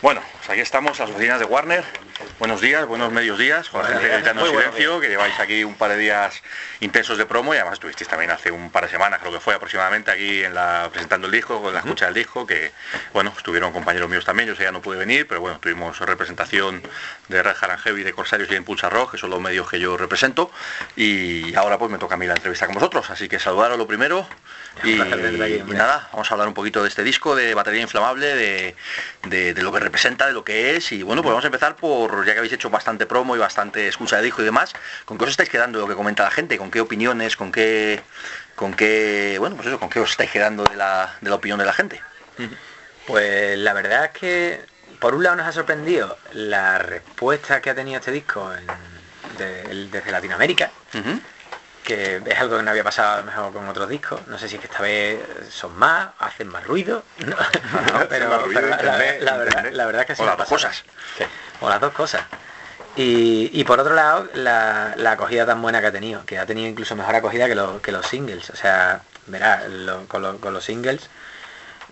Bueno, 0.00 0.22
pues 0.36 0.50
aquí 0.50 0.60
estamos, 0.60 0.96
las 1.00 1.10
oficinas 1.10 1.40
de 1.40 1.44
Warner. 1.44 1.84
Buenos 2.38 2.60
días, 2.60 2.86
buenos 2.86 3.10
medios 3.12 3.36
días, 3.36 3.68
con 3.68 3.82
la 3.82 3.88
gente 3.88 4.08
gritando 4.08 4.46
en 4.46 4.52
silencio, 4.52 5.00
que 5.00 5.08
lleváis 5.08 5.38
aquí 5.40 5.64
un 5.64 5.74
par 5.74 5.90
de 5.90 5.96
días 5.96 6.40
intensos 6.78 7.18
de 7.18 7.26
promo 7.26 7.52
y 7.52 7.56
además 7.56 7.74
estuvisteis 7.74 8.08
también 8.08 8.30
hace 8.30 8.52
un 8.52 8.70
par 8.70 8.84
de 8.84 8.90
semanas, 8.90 9.18
creo 9.18 9.32
que 9.32 9.40
fue 9.40 9.54
aproximadamente 9.54 10.12
aquí 10.12 10.44
en 10.44 10.54
la 10.54 10.88
presentando 10.92 11.26
el 11.26 11.32
disco, 11.32 11.60
con 11.60 11.74
la 11.74 11.80
escucha 11.80 12.04
del 12.04 12.14
disco, 12.14 12.46
que 12.46 12.70
bueno, 13.12 13.32
estuvieron 13.36 13.72
compañeros 13.72 14.08
míos 14.08 14.24
también, 14.24 14.48
yo 14.48 14.54
sé 14.54 14.62
ya 14.62 14.70
no 14.70 14.80
pude 14.80 14.98
venir, 14.98 15.26
pero 15.26 15.40
bueno, 15.40 15.58
tuvimos 15.58 15.98
representación 15.98 16.80
de 17.26 17.42
Red 17.42 17.56
Haran 17.60 17.78
Heavy, 17.78 18.04
de 18.04 18.12
Corsarios 18.12 18.48
y 18.48 18.52
de 18.52 18.58
Impulsa 18.58 18.88
Rock, 18.88 19.12
que 19.12 19.18
son 19.18 19.30
los 19.30 19.40
medios 19.40 19.68
que 19.68 19.80
yo 19.80 19.96
represento, 19.96 20.52
y 20.94 21.56
ahora 21.56 21.76
pues 21.76 21.90
me 21.90 21.98
toca 21.98 22.14
a 22.14 22.18
mí 22.18 22.26
la 22.26 22.34
entrevista 22.34 22.66
con 22.66 22.76
vosotros, 22.76 23.10
así 23.10 23.28
que 23.28 23.40
saludaros 23.40 23.76
lo 23.76 23.88
primero. 23.88 24.28
Y, 24.84 24.94
nada, 25.72 26.08
vamos 26.12 26.30
a 26.30 26.34
hablar 26.34 26.48
un 26.48 26.54
poquito 26.54 26.82
de 26.82 26.88
este 26.88 27.02
disco, 27.02 27.34
de 27.34 27.54
batería 27.54 27.82
inflamable, 27.82 28.26
de, 28.34 28.76
de, 29.54 29.62
lo 29.62 29.72
que 29.72 29.80
representa, 29.80 30.26
de 30.26 30.32
lo 30.32 30.44
que 30.44 30.76
es. 30.76 30.92
Y 30.92 31.02
bueno, 31.02 31.22
pues 31.22 31.32
vamos 31.32 31.44
a 31.44 31.48
empezar 31.48 31.76
por, 31.76 32.24
ya 32.24 32.32
que 32.32 32.38
habéis 32.38 32.52
hecho 32.52 32.70
bastante 32.70 33.06
promo 33.06 33.34
y 33.34 33.38
bastante 33.38 33.88
escucha 33.88 34.16
de 34.16 34.22
disco 34.22 34.42
y 34.42 34.44
demás, 34.44 34.74
¿con 35.04 35.18
qué 35.18 35.24
os 35.24 35.30
estáis 35.30 35.48
quedando 35.48 35.78
de 35.78 35.84
lo 35.84 35.88
que 35.88 35.96
comenta 35.96 36.22
la 36.22 36.30
gente? 36.30 36.58
¿Con 36.58 36.70
qué 36.70 36.80
opiniones? 36.80 37.36
¿Con 37.36 37.50
qué, 37.50 38.02
con 38.54 38.74
qué, 38.74 39.36
bueno, 39.38 39.56
pues 39.56 39.68
eso, 39.68 39.80
con 39.80 39.90
qué 39.90 40.00
os 40.00 40.10
estáis 40.10 40.30
quedando 40.30 40.64
de 40.64 40.76
la, 40.76 41.16
de 41.20 41.30
la 41.30 41.36
opinión 41.36 41.58
de 41.58 41.64
la 41.64 41.72
gente? 41.72 42.00
Pues 43.06 43.58
la 43.58 43.72
verdad 43.72 44.04
es 44.06 44.10
que, 44.12 44.60
por 45.00 45.14
un 45.14 45.24
lado 45.24 45.36
nos 45.36 45.46
ha 45.46 45.52
sorprendido 45.52 46.18
la 46.32 46.78
respuesta 46.78 47.60
que 47.60 47.70
ha 47.70 47.74
tenido 47.74 47.98
este 47.98 48.12
disco 48.12 48.52
desde 49.36 50.12
Latinoamérica 50.12 50.70
que 51.88 52.20
es 52.22 52.38
algo 52.38 52.58
que 52.58 52.62
no 52.62 52.70
había 52.70 52.84
pasado 52.84 53.22
mejor 53.22 53.50
con 53.50 53.66
otros 53.66 53.88
discos. 53.88 54.20
No 54.26 54.38
sé 54.38 54.46
si 54.46 54.56
es 54.56 54.60
que 54.60 54.66
esta 54.66 54.82
vez 54.82 55.20
son 55.50 55.74
más, 55.78 56.08
hacen 56.18 56.48
más 56.48 56.62
ruido, 56.64 57.02
pero, 58.10 58.46
la, 58.82 59.86
verdad, 59.86 60.00
es 60.02 60.06
que 60.06 60.14
sí. 60.14 60.22
O 60.22 60.26
las 60.26 60.36
dos 60.36 60.48
cosas. 60.48 60.84
o 61.62 61.68
las 61.70 61.80
dos 61.80 61.94
cosas. 61.94 62.20
Y, 62.94 63.64
por 63.64 63.80
otro 63.80 63.94
lado, 63.94 64.28
la, 64.34 64.92
acogida 65.10 65.46
tan 65.46 65.62
buena 65.62 65.80
que 65.80 65.86
ha 65.86 65.92
tenido, 65.92 66.26
que 66.26 66.38
ha 66.38 66.44
tenido 66.44 66.68
incluso 66.68 66.94
mejor 66.94 67.14
acogida 67.14 67.46
que, 67.46 67.56
que 67.82 67.92
los 67.92 68.06
singles. 68.06 68.50
O 68.50 68.56
sea, 68.56 69.00
verás, 69.26 69.64
con, 70.08 70.52
los 70.52 70.64
singles, 70.64 71.08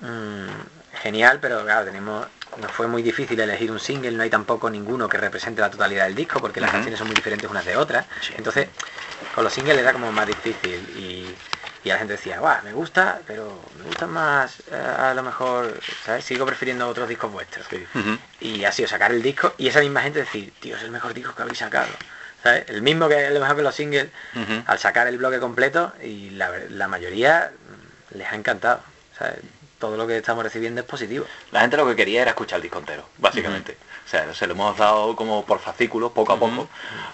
mm, 0.03 0.99
genial, 1.01 1.39
pero 1.41 1.65
claro, 1.65 1.87
tenemos 1.87 2.27
nos 2.61 2.73
fue 2.73 2.87
muy 2.87 3.03
difícil 3.03 3.39
elegir 3.39 3.71
un 3.71 3.81
single, 3.81 4.13
no 4.13 4.23
hay 4.23 4.31
tampoco 4.31 4.71
ninguno 4.71 5.09
que 5.09 5.19
represente 5.19 5.61
la 5.61 5.71
totalidad 5.71 6.05
del 6.05 6.15
disco, 6.15 6.41
porque 6.41 6.61
las 6.61 6.71
canciones 6.71 6.99
son 6.99 7.09
muy 7.09 7.17
diferentes 7.17 7.51
unas 7.51 7.65
de 7.65 7.77
otras. 7.77 8.07
Entonces, 8.37 8.69
con 9.35 9.45
los 9.45 9.53
singles 9.53 9.79
era 9.79 9.93
como 9.93 10.13
más 10.13 10.27
difícil 10.27 10.81
y, 10.97 11.35
la 11.85 11.99
gente 11.99 12.15
decía, 12.15 12.41
guau, 12.41 12.65
me 12.65 12.73
gusta, 12.73 13.21
pero 13.29 13.63
me 13.79 13.85
gusta 13.85 14.09
más 14.09 14.59
eh, 14.73 14.75
a 14.75 15.15
lo 15.15 15.23
mejor, 15.23 15.81
¿sabes? 16.05 16.25
Sigo 16.25 16.45
prefiriendo 16.45 16.89
otros 16.89 17.09
discos 17.09 17.31
vuestros. 17.31 17.65
Y 18.41 18.65
ha 18.65 18.73
sido 18.73 18.89
sacar 18.89 19.13
el 19.13 19.23
disco 19.23 19.55
y 19.57 19.69
esa 19.69 19.79
misma 19.79 20.03
gente 20.03 20.19
decir, 20.19 20.53
tío, 20.59 20.77
es 20.77 20.83
el 20.83 20.91
mejor 20.91 21.15
disco 21.15 21.33
que 21.37 21.43
habéis 21.43 21.59
sacado. 21.59 21.87
¿sabes? 22.43 22.65
El 22.69 22.83
mismo 22.83 23.09
que 23.09 23.31
lo 23.31 23.39
mejor 23.39 23.55
que 23.55 23.63
los 23.63 23.75
singles, 23.77 24.09
al 24.67 24.79
sacar 24.81 25.07
el 25.07 25.17
bloque 25.17 25.39
completo 25.39 25.93
y 26.03 26.31
la, 26.31 26.51
la 26.71 26.89
mayoría 26.89 27.53
les 28.11 28.33
ha 28.33 28.35
encantado. 28.35 28.81
¿sabes? 29.17 29.39
Todo 29.79 29.97
lo 29.97 30.07
que 30.07 30.17
estamos 30.17 30.45
recibiendo 30.45 30.81
es 30.81 30.87
positivo. 30.87 31.27
La 31.53 31.61
gente 31.61 31.77
lo 31.77 31.87
que 31.87 31.97
quería 31.97 32.23
era 32.23 32.31
escuchar 32.31 32.57
el 32.57 32.63
disco 32.63 32.79
entero, 32.79 33.09
básicamente. 33.19 33.77
O 34.05 34.09
sea, 34.09 34.33
se 34.35 34.47
lo 34.47 34.53
hemos 34.55 34.77
dado 34.77 35.17
como 35.17 35.45
por 35.45 35.59
fascículos, 35.59 36.13
poco 36.13 36.33
a 36.33 36.39
poco, 36.39 36.69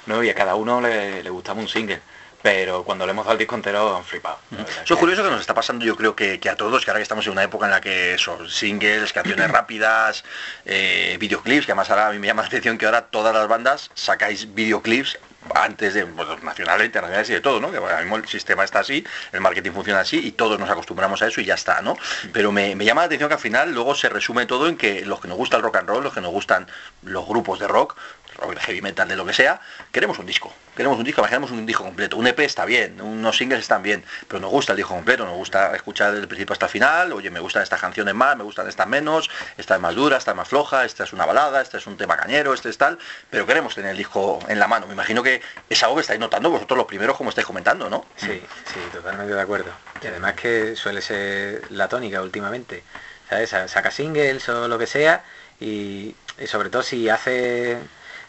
¿no? 0.07 0.23
Y 0.23 0.31
a 0.31 0.35
cada 0.35 0.55
uno 0.55 0.81
le, 0.81 1.23
le 1.23 1.31
gustaba 1.31 1.61
un 1.61 1.69
single 1.69 2.01
pero 2.43 2.83
cuando 2.83 3.07
le 3.07 3.13
hemos 3.13 3.25
dado 3.25 3.35
el 3.35 3.39
disco 3.39 3.55
entero 3.55 3.97
han 3.97 4.05
flipado. 4.05 4.39
Eso 4.85 4.95
es 4.95 5.01
curioso 5.01 5.23
que 5.23 5.31
nos 5.31 5.41
está 5.41 5.55
pasando 5.55 5.85
yo 5.85 5.97
creo 5.97 6.17
que, 6.17 6.41
a 6.51 6.57
todos, 6.57 6.85
que 6.85 6.91
ahora 6.91 6.99
que 6.99 7.05
estamos 7.05 7.25
en 7.27 7.33
una 7.33 7.45
época 7.45 7.67
en 7.67 7.71
la 7.71 7.81
que 7.81 8.17
son 8.19 8.51
singles, 8.51 9.13
canciones 9.13 9.51
rápidas, 9.53 10.25
eh, 10.65 11.17
videoclips, 11.21 11.65
que 11.65 11.73
además 11.73 11.91
ahora 11.91 12.09
a 12.09 12.13
mí 12.13 12.19
me 12.19 12.27
llama 12.27 12.43
la 12.43 12.49
atención 12.49 12.77
que 12.77 12.87
ahora 12.87 13.03
todas 13.03 13.33
las 13.33 13.47
bandas 13.47 13.91
sacáis 13.95 14.53
videoclips 14.53 15.19
antes 15.55 15.95
de 15.95 16.07
pues, 16.07 16.29
nacionales, 16.43 16.87
internacionales 16.87 17.31
y 17.31 17.35
de 17.35 17.41
todo, 17.41 17.61
¿no? 17.61 17.71
Que 17.71 17.81
mismo 17.81 18.17
el 18.17 18.27
sistema 18.27 18.65
está 18.65 18.81
así, 18.81 19.05
el 19.33 19.41
marketing 19.41 19.73
funciona 19.73 20.01
así 20.01 20.19
y 20.19 20.33
todos 20.33 20.59
nos 20.59 20.71
acostumbramos 20.71 21.23
a 21.23 21.29
eso 21.29 21.41
y 21.41 21.45
ya 21.45 21.55
está, 21.55 21.83
¿no? 21.83 21.97
Pero 22.33 22.53
me, 22.53 22.77
llama 22.77 23.03
la 23.03 23.07
atención 23.07 23.29
que 23.29 23.35
al 23.35 23.41
final 23.41 23.73
luego 23.73 23.95
se 23.95 24.09
resume 24.09 24.47
todo 24.47 24.69
en 24.69 24.77
que 24.77 25.05
los 25.05 25.21
que 25.21 25.29
nos 25.29 25.37
gusta 25.37 25.57
el 25.57 25.63
rock 25.63 25.77
and 25.77 25.89
roll, 25.89 26.05
los 26.05 26.15
que 26.15 26.21
nos 26.21 26.31
gustan 26.31 26.67
los 27.03 27.27
grupos 27.27 27.59
de 27.59 27.69
rock, 27.69 27.97
rock 28.37 28.59
heavy 28.59 28.83
metal, 28.83 29.09
de 29.09 29.17
lo 29.17 29.25
que 29.25 29.33
sea, 29.33 29.61
queremos 29.91 30.19
un 30.19 30.27
disco. 30.27 30.53
Queremos 30.77 30.97
un 30.97 31.05
disco, 31.05 31.21
imaginemos 31.21 31.51
un 31.51 31.67
disco 31.67 31.85
completo. 31.85 32.17
Un 32.17 32.27
EP 32.27 32.39
está 32.41 32.65
bien, 32.65 32.99
unos 33.01 33.37
singles 33.37 33.61
están 33.61 33.83
bien, 33.83 34.03
pero 34.27 34.41
nos 34.41 34.51
gusta 34.51 34.73
el 34.73 34.79
disco 34.79 34.95
completo, 34.95 35.27
nos 35.27 35.37
gusta 35.37 35.75
escuchar 35.77 36.13
desde 36.13 36.23
el 36.23 36.29
principio 36.29 36.55
hasta 36.55 36.67
el 36.67 36.73
final, 36.73 37.13
oye, 37.13 37.31
me 37.31 37.41
gustan 37.41 37.63
estas 37.63 37.79
canciones 37.79 38.15
más, 38.15 38.37
me 38.39 38.43
gustan 38.43 38.67
estas 38.67 38.87
menos, 38.87 39.29
esta 39.59 39.75
es 39.75 39.81
más 39.81 39.95
dura, 39.95 40.17
esta 40.17 40.31
es 40.31 40.37
más 40.37 40.49
floja, 40.49 40.87
esta 40.87 41.05
es 41.05 41.13
una 41.13 41.27
balada, 41.27 41.61
este 41.61 41.77
es 41.77 41.87
un 41.87 41.99
tema 41.99 42.17
cañero, 42.17 42.55
este 42.55 42.71
es 42.71 42.79
tal, 42.79 42.99
pero 43.29 43.45
queremos 43.45 43.75
tener 43.75 43.91
el 43.91 43.99
disco 43.99 44.39
en 44.49 44.59
la 44.59 44.67
mano. 44.67 44.87
Me 44.87 44.95
imagino 44.95 45.23
que 45.23 45.43
es 45.69 45.83
algo 45.83 45.97
que 45.97 46.01
estáis 46.01 46.19
notando 46.19 46.49
vosotros 46.51 46.79
los 46.79 46.87
primeros 46.87 47.19
como 47.19 47.29
estáis 47.29 47.47
comentando, 47.47 47.91
¿no? 47.91 48.07
Sí, 48.17 48.43
sí, 48.73 48.81
totalmente 48.93 49.35
de 49.35 49.41
acuerdo. 49.41 49.71
Y 50.03 50.07
además 50.07 50.35
que 50.35 50.75
suele 50.75 51.03
ser 51.03 51.71
la 51.71 51.89
tónica 51.89 52.23
últimamente. 52.23 52.83
¿Sabes? 53.29 53.51
Saca 53.71 53.91
singles 53.91 54.47
o 54.51 54.69
lo 54.69 54.79
que 54.79 54.87
sea 54.87 55.25
y 55.59 56.15
sobre 56.47 56.69
todo 56.69 56.83
si 56.83 57.09
hace 57.09 57.79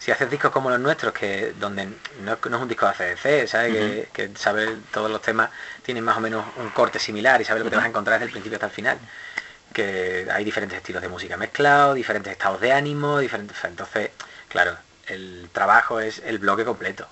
si 0.04 0.12
haces 0.12 0.30
discos 0.30 0.52
como 0.52 0.70
los 0.70 0.82
nuestros, 0.82 1.14
que 1.14 1.54
donde 1.58 1.88
no, 2.24 2.34
es 2.34 2.62
un 2.62 2.68
disco 2.68 2.86
de 2.86 2.92
ACDC, 2.92 3.48
¿sabes? 3.48 4.10
que, 4.12 4.32
sabe 4.36 4.76
todos 4.92 5.10
los 5.10 5.22
temas 5.22 5.50
tienen 5.82 6.04
más 6.04 6.18
o 6.18 6.20
menos 6.20 6.44
un 6.58 6.72
corte 6.72 7.00
similar 7.00 7.40
y 7.40 7.46
sabes 7.46 7.62
lo 7.62 7.64
que 7.64 7.70
te 7.70 7.78
vas 7.78 7.86
a 7.86 7.88
encontrar 7.88 8.16
desde 8.16 8.26
el 8.26 8.32
principio 8.32 8.58
hasta 8.58 8.66
el 8.66 8.74
final. 8.74 8.98
Que 9.72 10.28
hay 10.30 10.44
diferentes 10.44 10.78
estilos 10.78 11.02
de 11.02 11.08
música 11.08 11.38
mezclados, 11.38 11.96
diferentes 11.96 12.34
estados 12.34 12.60
de 12.60 12.74
ánimo, 12.74 13.20
diferentes. 13.20 13.56
Entonces, 13.64 14.10
claro, 14.50 14.76
el 15.08 15.48
trabajo 15.54 16.02
es 16.02 16.22
el 16.26 16.38
bloque 16.38 16.66
completo. 16.66 17.08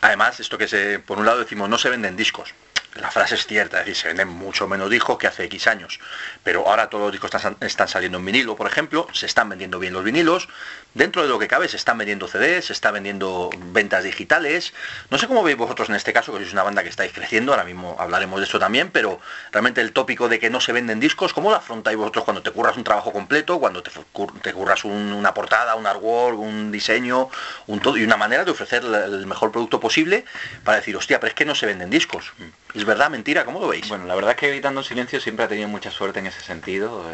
Además, 0.00 0.38
esto 0.38 0.58
que 0.58 0.68
se, 0.68 1.00
por 1.00 1.18
un 1.18 1.26
lado 1.26 1.40
decimos, 1.40 1.68
no 1.68 1.76
se 1.76 1.90
venden 1.90 2.14
discos 2.16 2.54
la 2.96 3.10
frase 3.10 3.36
es 3.36 3.46
cierta, 3.46 3.80
es 3.80 3.86
decir, 3.86 4.02
se 4.02 4.08
venden 4.08 4.28
mucho 4.28 4.66
menos 4.66 4.90
discos 4.90 5.16
que 5.16 5.28
hace 5.28 5.44
X 5.44 5.68
años, 5.68 6.00
pero 6.42 6.66
ahora 6.66 6.88
todos 6.88 7.04
los 7.04 7.12
discos 7.12 7.30
están, 7.60 7.88
saliendo 7.88 8.18
en 8.18 8.24
vinilo, 8.24 8.56
por 8.56 8.66
ejemplo, 8.66 9.06
se 9.12 9.26
están 9.26 9.48
vendiendo 9.48 9.78
bien 9.78 9.92
los 9.92 10.02
vinilos, 10.02 10.48
dentro 10.94 11.22
de 11.22 11.28
lo 11.28 11.38
que 11.38 11.46
cabe 11.46 11.68
se 11.68 11.76
están 11.76 11.98
vendiendo 11.98 12.26
CDs, 12.26 12.66
se 12.66 12.72
están 12.72 12.94
vendiendo 12.94 13.50
ventas 13.72 14.02
digitales, 14.02 14.72
no 15.08 15.18
sé 15.18 15.28
cómo 15.28 15.44
veis 15.44 15.56
vosotros 15.56 15.88
en 15.88 15.94
este 15.94 16.12
caso, 16.12 16.32
que 16.32 16.38
sois 16.40 16.52
una 16.52 16.64
banda 16.64 16.82
que 16.82 16.88
estáis 16.88 17.12
creciendo, 17.12 17.52
ahora 17.52 17.64
mismo 17.64 17.96
hablaremos 17.98 18.40
de 18.40 18.46
esto 18.46 18.58
también, 18.58 18.90
pero 18.90 19.20
realmente 19.52 19.80
el 19.80 19.92
tópico 19.92 20.28
de 20.28 20.40
que 20.40 20.50
no 20.50 20.60
se 20.60 20.72
venden 20.72 20.98
discos, 20.98 21.32
¿cómo 21.32 21.50
lo 21.50 21.56
afrontáis 21.56 21.96
vosotros 21.96 22.24
cuando 22.24 22.42
te 22.42 22.50
curras 22.50 22.76
un 22.76 22.82
trabajo 22.82 23.12
completo, 23.12 23.60
cuando 23.60 23.84
te, 23.84 24.52
curras 24.52 24.84
una 24.84 25.32
portada, 25.32 25.76
un 25.76 25.86
artwork, 25.86 26.38
un 26.38 26.72
diseño, 26.72 27.30
un 27.68 27.80
todo, 27.80 27.96
y 27.96 28.02
una 28.02 28.16
manera 28.16 28.44
de 28.44 28.50
ofrecer 28.50 28.82
el 28.84 29.26
mejor 29.26 29.52
producto 29.52 29.78
posible 29.78 30.24
para 30.64 30.78
decir, 30.78 30.96
hostia, 30.96 31.20
pero 31.20 31.28
es 31.28 31.34
que 31.34 31.44
no 31.44 31.54
se 31.54 31.66
venden 31.66 31.90
discos? 31.90 32.32
¿Es 32.74 32.84
verdad, 32.84 33.10
mentira? 33.10 33.44
¿Cómo 33.44 33.60
lo 33.60 33.68
veis? 33.68 33.88
Bueno, 33.88 34.06
la 34.06 34.14
verdad 34.14 34.32
es 34.32 34.36
que 34.36 34.48
Evitando 34.48 34.82
Silencio 34.82 35.20
siempre 35.20 35.44
ha 35.44 35.48
tenido 35.48 35.68
mucha 35.68 35.90
suerte 35.90 36.20
en 36.20 36.26
ese 36.26 36.40
sentido, 36.40 37.04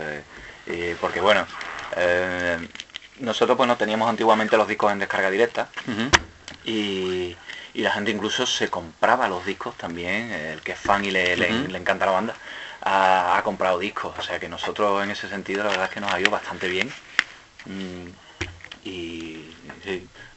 eh, 0.66 0.96
porque 1.00 1.20
bueno, 1.20 1.46
eh, 1.96 2.58
nosotros 3.20 3.56
pues 3.56 3.66
no 3.66 3.76
teníamos 3.76 4.08
antiguamente 4.08 4.56
los 4.56 4.68
discos 4.68 4.92
en 4.92 4.98
descarga 4.98 5.30
directa 5.30 5.68
y, 6.64 7.36
la 7.74 7.90
gente 7.92 8.10
incluso 8.10 8.46
se 8.46 8.68
compraba 8.68 9.28
los 9.28 9.44
discos 9.44 9.76
también, 9.76 10.30
el 10.32 10.60
que 10.62 10.72
es 10.72 10.78
fan 10.78 11.04
y 11.04 11.10
le, 11.10 11.34
encanta 11.76 12.06
la 12.06 12.12
banda, 12.12 12.34
ha, 12.82 13.40
comprado 13.44 13.78
discos, 13.78 14.14
o 14.18 14.22
sea 14.22 14.38
que 14.38 14.48
nosotros 14.48 15.04
en 15.04 15.10
ese 15.10 15.28
sentido 15.28 15.62
la 15.62 15.70
verdad 15.70 15.84
es 15.86 15.90
que 15.90 16.00
nos 16.00 16.10
ha 16.10 16.18
ido 16.18 16.30
bastante 16.30 16.68
bien 16.68 16.90
mm, 17.66 18.08
y 18.84 19.44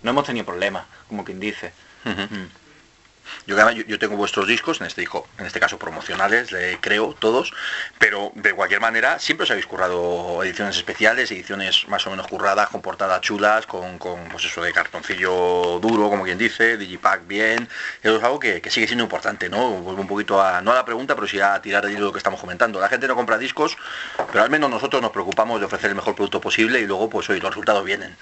no 0.02 0.12
hemos 0.12 0.26
tenido 0.26 0.46
problemas, 0.46 0.86
como 1.08 1.24
quien 1.24 1.40
dice. 1.40 1.72
Yo, 3.46 3.58
yo, 3.72 4.00
tengo 4.00 4.16
vuestros 4.16 4.48
discos, 4.48 4.82
en 4.82 4.88
este 4.88 5.08
en 5.38 5.46
este 5.46 5.60
caso 5.60 5.80
promocionales, 5.80 6.52
le 6.52 6.78
creo 6.80 7.16
todos, 7.18 7.54
pero 7.98 8.32
de 8.36 8.54
cualquier 8.54 8.82
manera 8.82 9.20
siempre 9.20 9.46
os 9.46 9.52
habéis 9.52 9.66
currado 9.66 10.44
ediciones 10.44 10.78
especiales, 10.78 11.32
ediciones 11.32 11.88
más 11.88 12.06
o 12.08 12.12
menos 12.12 12.28
curradas, 12.28 12.70
con 12.70 12.82
portadas 12.82 13.22
chulas, 13.22 13.66
con, 13.66 13.98
con 13.98 14.30
pues 14.30 14.46
eso 14.46 14.62
de 14.62 14.74
cartoncillo 14.74 15.80
duro, 15.80 16.10
como 16.10 16.24
quien 16.24 16.38
dice, 16.38 16.78
digipack 16.78 17.28
bien. 17.28 17.68
Eso 18.02 18.18
es 18.18 18.24
algo 18.24 18.40
que, 18.40 18.62
sigue 18.70 18.88
siendo 18.88 19.04
importante, 19.04 19.50
¿no? 19.50 19.70
Vuelvo 19.72 20.02
un 20.02 20.08
poquito 20.08 20.42
a, 20.42 20.62
no 20.62 20.72
a 20.72 20.76
la 20.76 20.86
pregunta, 20.86 21.16
pero 21.16 21.28
sí 21.28 21.40
a 21.40 21.62
tirar 21.62 21.86
de 21.86 21.94
lo 21.98 22.12
que 22.12 22.20
estamos 22.20 22.40
comentando. 22.40 22.80
La 22.80 22.90
gente 22.90 23.08
no 23.08 23.16
compra 23.16 23.38
discos, 23.38 23.78
pero 24.32 24.44
al 24.44 24.50
menos 24.50 24.70
nosotros 24.70 25.02
nos 25.02 25.12
preocupamos 25.12 25.60
de 25.60 25.66
ofrecer 25.66 25.90
el 25.90 25.96
mejor 25.96 26.16
producto 26.16 26.40
posible 26.42 26.80
y 26.80 26.86
luego 26.86 27.10
pues 27.10 27.30
hoy 27.30 27.40
los 27.40 27.50
resultados 27.50 27.84
vienen. 27.84 28.16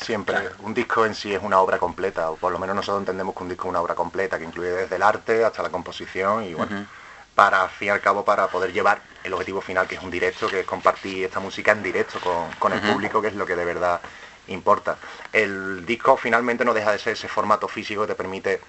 Siempre. 0.00 0.36
Un 0.60 0.74
disco 0.74 1.04
en 1.04 1.14
sí 1.14 1.34
es 1.34 1.42
una 1.42 1.60
obra 1.60 1.78
completa, 1.78 2.30
o 2.30 2.36
por 2.36 2.52
lo 2.52 2.58
menos 2.58 2.76
nosotros 2.76 3.00
entendemos 3.00 3.34
que 3.34 3.42
un 3.42 3.48
disco 3.48 3.64
es 3.64 3.70
una 3.70 3.80
obra 3.80 3.94
completa, 3.94 4.38
que 4.38 4.44
incluye 4.44 4.70
desde 4.70 4.96
el 4.96 5.02
arte 5.02 5.44
hasta 5.44 5.62
la 5.62 5.70
composición 5.70 6.44
y 6.44 6.54
bueno, 6.54 6.86
para, 7.34 7.62
al 7.62 7.70
fin 7.70 7.88
y 7.88 7.90
al 7.90 8.00
cabo, 8.00 8.24
para 8.24 8.46
poder 8.46 8.72
llevar 8.72 9.00
el 9.24 9.32
objetivo 9.32 9.60
final, 9.60 9.86
que 9.88 9.96
es 9.96 10.02
un 10.02 10.10
directo, 10.10 10.48
que 10.48 10.60
es 10.60 10.66
compartir 10.66 11.24
esta 11.24 11.40
música 11.40 11.72
en 11.72 11.82
directo 11.82 12.20
con, 12.58 12.72
el 12.72 12.80
público, 12.80 13.20
que 13.20 13.28
es 13.28 13.34
lo 13.34 13.44
que 13.44 13.56
de 13.56 13.64
verdad 13.64 14.00
importa. 14.46 14.96
El 15.32 15.84
disco 15.84 16.16
finalmente 16.16 16.64
no 16.64 16.74
deja 16.74 16.92
de 16.92 16.98
ser 16.98 17.14
ese 17.14 17.28
formato 17.28 17.66
físico 17.68 18.02
que 18.02 18.08
te 18.08 18.14
permite 18.14 18.60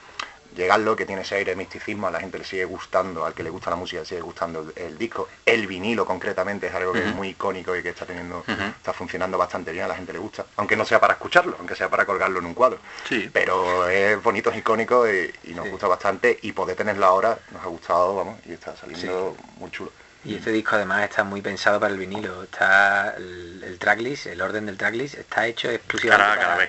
llegarlo, 0.55 0.95
que 0.95 1.05
tiene 1.05 1.21
ese 1.21 1.35
aire 1.35 1.51
de 1.51 1.55
misticismo, 1.55 2.07
a 2.07 2.11
la 2.11 2.19
gente 2.19 2.37
le 2.37 2.43
sigue 2.43 2.65
gustando, 2.65 3.25
al 3.25 3.33
que 3.33 3.43
le 3.43 3.49
gusta 3.49 3.69
la 3.69 3.75
música 3.75 4.01
le 4.01 4.05
sigue 4.05 4.21
gustando 4.21 4.71
el, 4.75 4.97
disco. 4.97 5.27
El 5.45 5.67
vinilo 5.67 6.05
concretamente 6.05 6.67
es 6.67 6.73
algo 6.73 6.93
que 6.93 7.07
es 7.07 7.15
muy 7.15 7.29
icónico 7.29 7.75
y 7.75 7.83
que 7.83 7.89
está 7.89 8.05
teniendo, 8.05 8.43
está 8.47 8.93
funcionando 8.93 9.37
bastante 9.37 9.71
bien, 9.71 9.85
a 9.85 9.87
la 9.87 9.95
gente 9.95 10.13
le 10.13 10.19
gusta, 10.19 10.45
aunque 10.57 10.75
no 10.75 10.85
sea 10.85 10.99
para 10.99 11.13
escucharlo, 11.13 11.55
aunque 11.59 11.75
sea 11.75 11.89
para 11.89 12.05
colgarlo 12.05 12.39
en 12.39 12.45
un 12.45 12.53
cuadro. 12.53 12.79
Sí. 13.07 13.29
Pero 13.31 13.87
es 13.89 14.21
bonito, 14.21 14.49
es 14.49 14.57
icónico 14.57 15.07
y, 15.09 15.33
nos 15.53 15.69
gusta 15.69 15.87
bastante 15.87 16.39
y 16.43 16.53
poder 16.53 16.77
tenerlo 16.77 17.05
ahora 17.05 17.37
nos 17.51 17.61
ha 17.61 17.67
gustado, 17.67 18.15
vamos, 18.15 18.39
y 18.45 18.53
está 18.53 18.75
saliendo 18.75 19.35
muy 19.57 19.69
chulo. 19.71 19.91
Y 20.25 20.35
este 20.35 20.51
disco 20.51 20.75
además 20.75 21.03
está 21.03 21.23
muy 21.23 21.41
pensado 21.41 21.79
para 21.79 21.93
el 21.93 21.99
vinilo. 21.99 22.43
Está 22.43 23.15
el, 23.17 23.77
tracklist, 23.79 24.27
el 24.27 24.41
orden 24.41 24.65
del 24.65 24.77
tracklist 24.77 25.15
está 25.15 25.47
hecho 25.47 25.69
exclusivamente 25.69 26.39
cara, 26.39 26.55
para... 26.55 26.67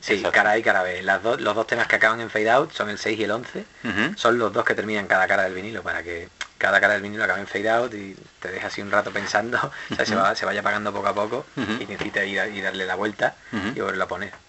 Sí, 0.00 0.22
cara 0.32 0.58
y 0.58 0.62
cara 0.62 0.82
B. 0.82 1.02
Las 1.02 1.22
los 1.22 1.54
dos 1.54 1.66
temas 1.66 1.86
que 1.86 1.96
acaban 1.96 2.20
en 2.20 2.30
fade 2.30 2.50
out 2.50 2.72
son 2.72 2.90
el 2.90 2.98
6 2.98 3.18
y 3.18 3.24
el 3.24 3.30
11. 3.30 3.64
Son 4.16 4.38
los 4.38 4.52
dos 4.52 4.64
que 4.64 4.74
terminan 4.74 5.06
cada 5.06 5.28
cara 5.28 5.44
del 5.44 5.54
vinilo 5.54 5.82
para 5.82 6.02
que 6.02 6.28
cada 6.58 6.80
cara 6.80 6.94
del 6.94 7.02
vinilo 7.02 7.24
acabe 7.24 7.40
en 7.40 7.46
fade 7.46 7.70
out 7.70 7.94
y 7.94 8.16
te 8.40 8.50
deja 8.50 8.66
así 8.66 8.82
un 8.82 8.90
rato 8.90 9.12
pensando, 9.12 9.58
o 9.90 9.94
sea, 9.94 10.04
se, 10.04 10.14
va, 10.16 10.34
se 10.34 10.44
vaya 10.44 10.60
apagando 10.60 10.92
poco 10.92 11.06
a 11.06 11.14
poco 11.14 11.46
y 11.56 11.86
necesita 11.86 12.24
ir, 12.24 12.40
y 12.52 12.60
darle 12.60 12.84
la 12.84 12.96
vuelta 12.96 13.36
y 13.52 13.80
volverlo 13.80 14.04
a 14.04 14.08
poner. 14.08 14.47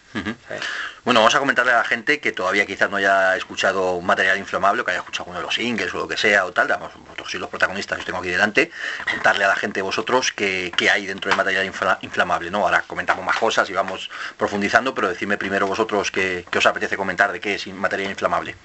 Bueno, 1.06 1.22
vamos 1.22 1.36
a 1.36 1.40
comentarle 1.40 1.72
a 1.72 1.78
la 1.78 1.84
gente 1.84 2.20
que 2.20 2.32
todavía 2.32 2.66
quizás 2.66 2.90
no 2.90 2.98
haya 2.98 3.36
escuchado 3.36 4.02
material 4.02 4.38
inflamable, 4.38 4.84
que 4.84 4.92
haya 4.92 5.00
escuchado 5.00 5.30
uno 5.30 5.40
de 5.40 5.46
los 5.46 5.56
singles 5.56 5.94
o 5.94 5.98
lo 5.98 6.08
que 6.08 6.18
sea 6.18 6.46
o 6.46 6.52
tal, 6.52 6.68
vamos, 6.68 6.92
vosotros 6.96 7.32
sois 7.32 7.42
los 7.42 7.50
protagonistas, 7.50 8.00
os 8.00 8.06
tengo 8.06 8.20
aquí 8.20 8.30
delante, 8.30 8.72
contarle 9.10 9.46
a 9.46 9.48
la 9.48 9.56
gente 9.56 9.82
vosotros 9.82 10.32
qué, 10.32 10.72
hay 10.92 11.06
dentro 11.06 11.30
de 11.30 11.38
material 11.38 11.66
inflamable, 12.02 12.52
¿no? 12.52 12.64
Ahora 12.64 12.84
comentamos 12.86 13.24
más 13.24 13.38
cosas 13.38 13.70
y 13.70 13.74
vamos 13.74 14.10
profundizando, 14.38 14.94
pero 14.94 15.10
decidme 15.10 15.38
primero 15.38 15.68
vosotros 15.68 16.12
qué, 16.12 16.46
os 16.56 16.66
apetece 16.66 16.98
comentar 16.98 17.32
de 17.32 17.40
qué 17.40 17.56
es 17.56 17.68
material 17.68 18.12
inflamable. 18.12 18.56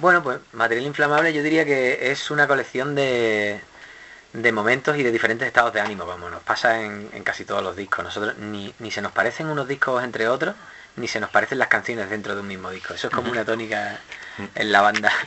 Bueno, 0.00 0.22
pues 0.22 0.38
material 0.52 0.86
inflamable 0.86 1.32
yo 1.32 1.42
diría 1.42 1.64
que 1.64 2.10
es 2.10 2.30
una 2.30 2.46
colección 2.46 2.94
de, 2.94 3.60
de 4.32 4.52
momentos 4.52 4.96
y 4.96 5.02
de 5.02 5.12
diferentes 5.12 5.46
estados 5.46 5.72
de 5.72 5.80
ánimo, 5.80 6.06
como 6.06 6.30
nos 6.30 6.42
pasa 6.42 6.82
en, 6.82 7.08
casi 7.22 7.44
todos 7.44 7.62
los 7.62 7.76
discos. 7.76 8.04
Nosotros 8.04 8.38
ni, 8.38 8.74
ni, 8.78 8.90
se 8.90 9.02
nos 9.02 9.12
parecen 9.12 9.48
unos 9.48 9.68
discos 9.68 10.02
entre 10.02 10.28
otros, 10.28 10.54
ni 10.96 11.08
se 11.08 11.20
nos 11.20 11.30
parecen 11.30 11.58
las 11.58 11.68
canciones 11.68 12.08
dentro 12.10 12.34
de 12.34 12.40
un 12.40 12.46
mismo 12.46 12.70
disco. 12.70 12.94
Eso 12.94 13.08
es 13.08 13.14
como 13.14 13.30
una 13.30 13.44
tónica 13.44 14.00
en 14.54 14.72
la 14.72 14.80
banda. 14.80 15.12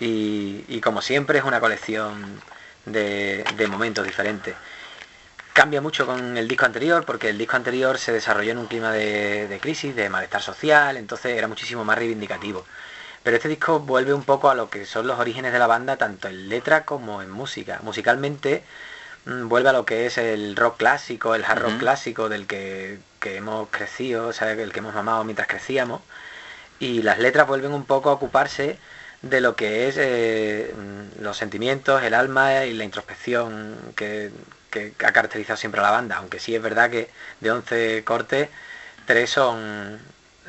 Y, 0.00 0.80
como 0.80 1.02
siempre 1.02 1.40
es 1.40 1.44
una 1.44 1.58
colección 1.58 2.40
de, 2.84 3.44
momentos 3.68 4.06
diferentes. 4.06 4.54
Cambia 5.52 5.80
mucho 5.80 6.06
con 6.06 6.36
el 6.36 6.46
disco 6.46 6.66
anterior, 6.66 7.04
porque 7.04 7.30
el 7.30 7.36
disco 7.36 7.56
anterior 7.56 7.98
se 7.98 8.12
desarrolló 8.12 8.52
en 8.52 8.58
un 8.58 8.66
clima 8.68 8.92
de, 8.92 9.48
de 9.48 9.58
crisis, 9.58 9.96
de 9.96 10.08
malestar 10.08 10.40
social, 10.40 10.96
entonces 10.96 11.36
era 11.36 11.48
muchísimo 11.48 11.84
más 11.84 11.98
reivindicativo. 11.98 12.64
Pero 13.28 13.36
este 13.36 13.50
disco 13.50 13.80
vuelve 13.80 14.14
un 14.14 14.24
poco 14.24 14.48
a 14.48 14.54
lo 14.54 14.70
que 14.70 14.86
son 14.86 15.06
los 15.06 15.18
orígenes 15.18 15.52
de 15.52 15.58
la 15.58 15.66
banda, 15.66 15.98
tanto 15.98 16.28
en 16.28 16.48
letra 16.48 16.86
como 16.86 17.20
en 17.20 17.28
música. 17.28 17.78
Musicalmente 17.82 18.64
mm, 19.26 19.48
vuelve 19.48 19.68
a 19.68 19.74
lo 19.74 19.84
que 19.84 20.06
es 20.06 20.16
el 20.16 20.56
rock 20.56 20.78
clásico, 20.78 21.34
el 21.34 21.44
hard 21.44 21.60
rock 21.60 21.78
clásico 21.78 22.30
del 22.30 22.46
que, 22.46 23.00
hemos 23.22 23.68
crecido, 23.68 24.28
o 24.28 24.32
sea, 24.32 24.52
el 24.52 24.72
que 24.72 24.78
hemos 24.78 24.94
mamado 24.94 25.24
mientras 25.24 25.46
crecíamos. 25.46 26.00
Y 26.80 27.02
las 27.02 27.18
letras 27.18 27.46
vuelven 27.46 27.74
un 27.74 27.84
poco 27.84 28.08
a 28.08 28.14
ocuparse 28.14 28.78
de 29.20 29.42
lo 29.42 29.56
que 29.56 29.88
es 29.88 29.96
eh, 29.98 30.74
mm, 30.74 31.22
los 31.22 31.36
sentimientos, 31.36 32.02
el 32.02 32.14
alma 32.14 32.64
y 32.64 32.72
la 32.72 32.84
introspección 32.84 33.76
que, 33.94 34.30
que, 34.70 34.94
ha 35.04 35.12
caracterizado 35.12 35.58
siempre 35.58 35.82
a 35.82 35.84
la 35.84 35.90
banda. 35.90 36.16
Aunque 36.16 36.40
sí 36.40 36.54
es 36.54 36.62
verdad 36.62 36.88
que 36.90 37.10
de 37.40 37.50
11 37.50 38.04
cortes, 38.04 38.48
tres 39.04 39.28
son 39.28 40.00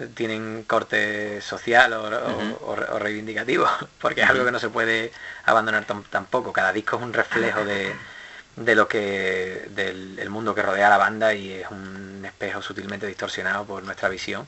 tienen 0.07 0.63
corte 0.63 1.41
social 1.41 1.93
o, 1.93 2.75
reivindicativo, 2.99 3.67
porque 4.01 4.21
es 4.21 4.29
algo 4.29 4.45
que 4.45 4.51
no 4.51 4.59
se 4.59 4.69
puede 4.69 5.11
abandonar 5.45 5.85
tampoco. 6.09 6.53
Cada 6.53 6.73
disco 6.73 6.97
es 6.97 7.03
un 7.03 7.13
reflejo 7.13 7.63
de, 7.65 8.75
lo 8.75 8.87
que 8.87 9.67
del 9.69 10.29
mundo 10.29 10.55
que 10.55 10.61
rodea 10.61 10.87
a 10.87 10.91
la 10.91 10.97
banda 10.97 11.33
y 11.33 11.51
es 11.53 11.69
un 11.69 12.23
espejo 12.25 12.61
sutilmente 12.61 13.07
distorsionado 13.07 13.65
por 13.65 13.83
nuestra 13.83 14.09
visión 14.09 14.47